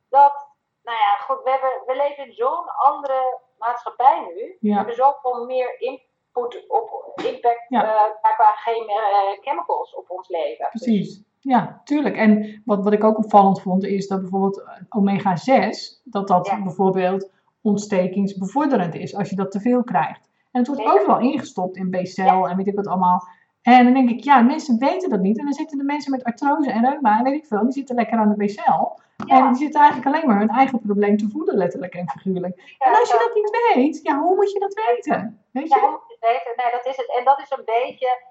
[0.10, 0.36] dat,
[0.84, 4.58] nou ja, goed, we, hebben, we leven in zo'n andere maatschappij nu.
[4.60, 7.84] We hebben zoveel meer input op impact Ja.
[7.84, 10.68] eh, qua, qua geen eh, chemicals op ons leven.
[10.70, 11.24] precies.
[11.44, 12.16] Ja, tuurlijk.
[12.16, 16.62] En wat, wat ik ook opvallend vond, is dat bijvoorbeeld omega-6, dat dat Ja.
[16.64, 17.30] bijvoorbeeld
[17.62, 20.30] ontstekingsbevorderend is als je dat te veel krijgt.
[20.52, 21.00] En het wordt Zeker.
[21.00, 23.28] overal ingestopt in B-cel en weet ik wat allemaal.
[23.62, 25.38] En dan denk ik, ja, mensen weten dat niet.
[25.40, 27.96] En dan zitten de mensen met artrose en reuma en weet ik veel, die zitten
[27.96, 29.00] lekker aan de B-cel.
[29.28, 32.76] En Ja, die zitten eigenlijk alleen maar hun eigen probleem te voeden, letterlijk en figuurlijk.
[32.80, 35.46] En als je dat niet weet, ja, hoe moet je dat weten?
[35.52, 35.82] Weet Ja, je?
[35.82, 36.54] hoe moet je het weten?
[36.64, 37.10] Nee, dat is het.
[37.18, 38.30] En dat is een beetje.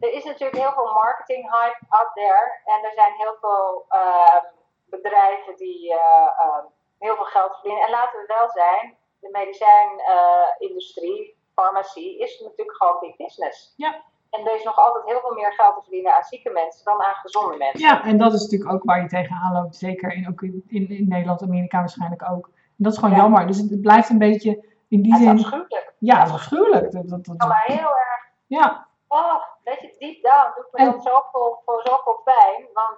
[0.00, 2.60] Er is natuurlijk heel veel marketing hype out there.
[2.64, 4.44] En er zijn heel veel ehm,
[4.84, 6.64] bedrijven die eh, ehm,
[6.98, 7.82] heel veel geld verdienen.
[7.84, 13.72] En laten we wel zijn, de medicijnindustrie, farmacie, is natuurlijk gewoon big business.
[13.76, 14.02] Ja.
[14.32, 17.02] En er is nog altijd heel veel meer geld te verdienen aan zieke mensen dan
[17.02, 17.80] aan gezonde mensen.
[17.80, 19.76] Ja, en dat is natuurlijk ook waar je tegenaan loopt.
[19.76, 22.46] Zeker in, ook in, in, in Nederland, Amerika waarschijnlijk ook.
[22.46, 23.20] En dat is gewoon Ja.
[23.22, 23.46] jammer.
[23.46, 25.28] Dus het, het blijft een beetje in die is zin.
[25.28, 25.94] afschuwelijk.
[25.98, 26.92] Ja, dat is afschuwelijk.
[26.92, 28.20] Dat, dat, dat- Ja, maar heel erg.
[28.46, 32.68] ja, Oh, weet je, deep down doet me En- dat zoveel, voor zoveel pijn.
[32.72, 32.96] Want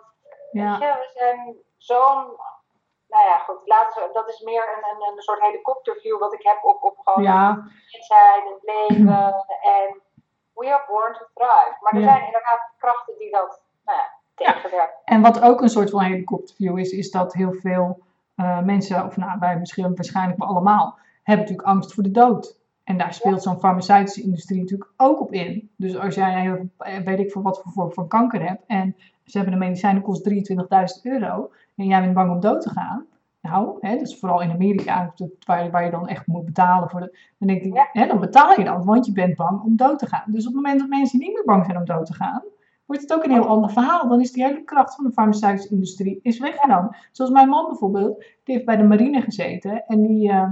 [0.53, 2.25] ja, Weet je, we zijn zo'n.
[3.09, 6.43] Nou ja, goed, laten we, dat is meer een, een, een soort helikopterview wat ik
[6.43, 7.61] heb op, op gewoon ja, de
[7.93, 9.45] mensheid, het leven.
[9.79, 10.01] En
[10.55, 11.77] we are born to thrive.
[11.81, 12.07] Maar er Ja.
[12.13, 14.95] zijn inderdaad krachten die dat nou ja, tegenwerken.
[15.05, 18.03] En wat ook een soort van helikopterview is, is dat heel veel
[18.35, 22.57] eh, mensen, of nou, wij misschien waarschijnlijk wel allemaal, hebben natuurlijk angst voor de dood.
[22.85, 25.71] En daar speelt zo'n farmaceutische industrie natuurlijk ook op in.
[25.77, 28.97] Dus als jij heel, eh, weet ik veel wat voor vorm van kanker hebt en
[29.25, 32.71] ze hebben een medicijn dat kost 23.000 euro en jij bent bang om dood te
[32.71, 33.07] gaan.
[33.51, 36.45] Nou, hè, dat is vooral in Amerika dat- waar, je- waar je dan echt moet
[36.45, 37.19] betalen voor de.
[37.39, 37.89] Dan denk ik, Ja.
[37.93, 40.23] hè, dan betaal je dan, want je bent bang om dood te gaan.
[40.27, 42.43] Dus op het moment dat mensen niet meer bang zijn om dood te gaan,
[42.87, 44.09] wordt het ook een heel ander verhaal.
[44.09, 46.97] Dan is die hele kracht van de farmaceutische industrie is weggenomen.
[47.13, 50.49] Zoals mijn man bijvoorbeeld, die heeft bij de marine gezeten en die, eh,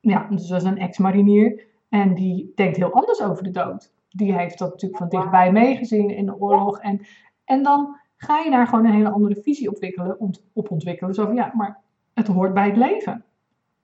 [0.00, 3.92] ja, dus dat is een ex-marinier en die denkt heel anders over de dood.
[4.10, 7.00] Die heeft dat natuurlijk van dichtbij meegezien in de oorlog en,
[7.44, 11.14] en dan ga je daar gewoon een hele andere visie ontwikkelen, ont, op ontwikkelen.
[11.14, 11.80] Zo van ja, maar
[12.14, 13.24] het hoort bij het leven.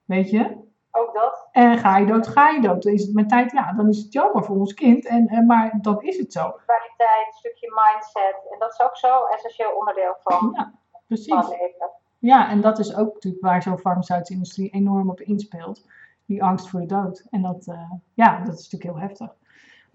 [0.05, 0.65] Weet je?
[0.97, 1.47] ook dat.
[1.51, 2.83] En ga je dood, ga je dood.
[2.83, 5.05] Dan is het met tijd, ja, dan is het jammer voor ons kind.
[5.07, 6.41] En, en, maar dan is het zo.
[6.49, 8.51] Kwaliteit, een stukje mindset.
[8.51, 10.73] En dat is ook zo essentieel onderdeel van, Ja,
[11.07, 11.35] precies.
[11.35, 11.89] het leven.
[12.19, 15.85] Ja, en dat is ook natuurlijk waar zo'n farmaceutische industrie enorm op inspeelt.
[16.25, 17.27] Die angst voor de dood.
[17.29, 19.35] En dat, eh, ja, dat is natuurlijk heel heftig.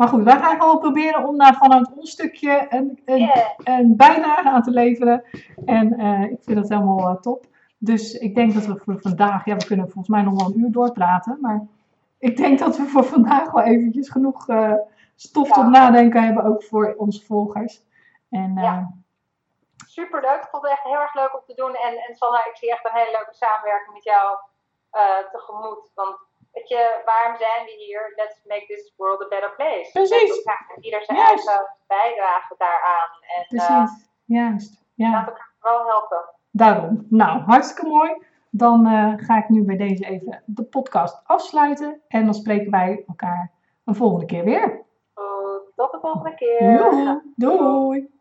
[0.03, 3.50] Maar goed, wij gaan gewoon proberen om daar vanuit ons stukje een, een, Yeah.
[3.64, 5.24] een bijdrage aan te leveren.
[5.64, 7.46] En eh, ik vind dat helemaal eh, top.
[7.78, 10.59] Dus ik denk dat we voor vandaag, ja, we kunnen volgens mij nog wel een
[10.61, 11.38] uur doorpraten.
[11.40, 11.66] Maar
[12.18, 14.72] ik denk dat we voor vandaag wel eventjes genoeg eh,
[15.16, 15.55] stof Ja.
[15.55, 17.82] tot nadenken hebben, ook voor onze volgers.
[18.30, 18.90] En eh, Ja.
[19.86, 20.42] Superleuk.
[20.42, 21.74] Ik vond het echt heel erg leuk om te doen.
[21.74, 24.36] En, en Sanna, ik zie echt een hele leuke samenwerking met jou
[24.90, 25.90] eh, tegemoet.
[25.94, 26.16] Want
[26.62, 28.12] weet je, waarom zijn we hier?
[28.16, 29.90] Let's make this world a better place.
[29.92, 30.42] Precies.
[30.74, 31.48] En ieder zijn Juist.
[31.48, 33.10] eigen bijdrage daaraan.
[33.36, 34.84] En eh, precies, juist.
[34.94, 35.10] Ja.
[35.10, 36.24] laat elkaar vooral helpen.
[36.50, 37.06] Daarom.
[37.08, 38.24] Nou, hartstikke mooi.
[38.50, 42.00] Dan eh, ga ik nu bij deze even de podcast afsluiten.
[42.08, 43.52] En dan spreken wij elkaar
[43.84, 44.84] een volgende keer weer.
[45.14, 47.22] Goed, tot de volgende keer.
[47.36, 48.20] Doei!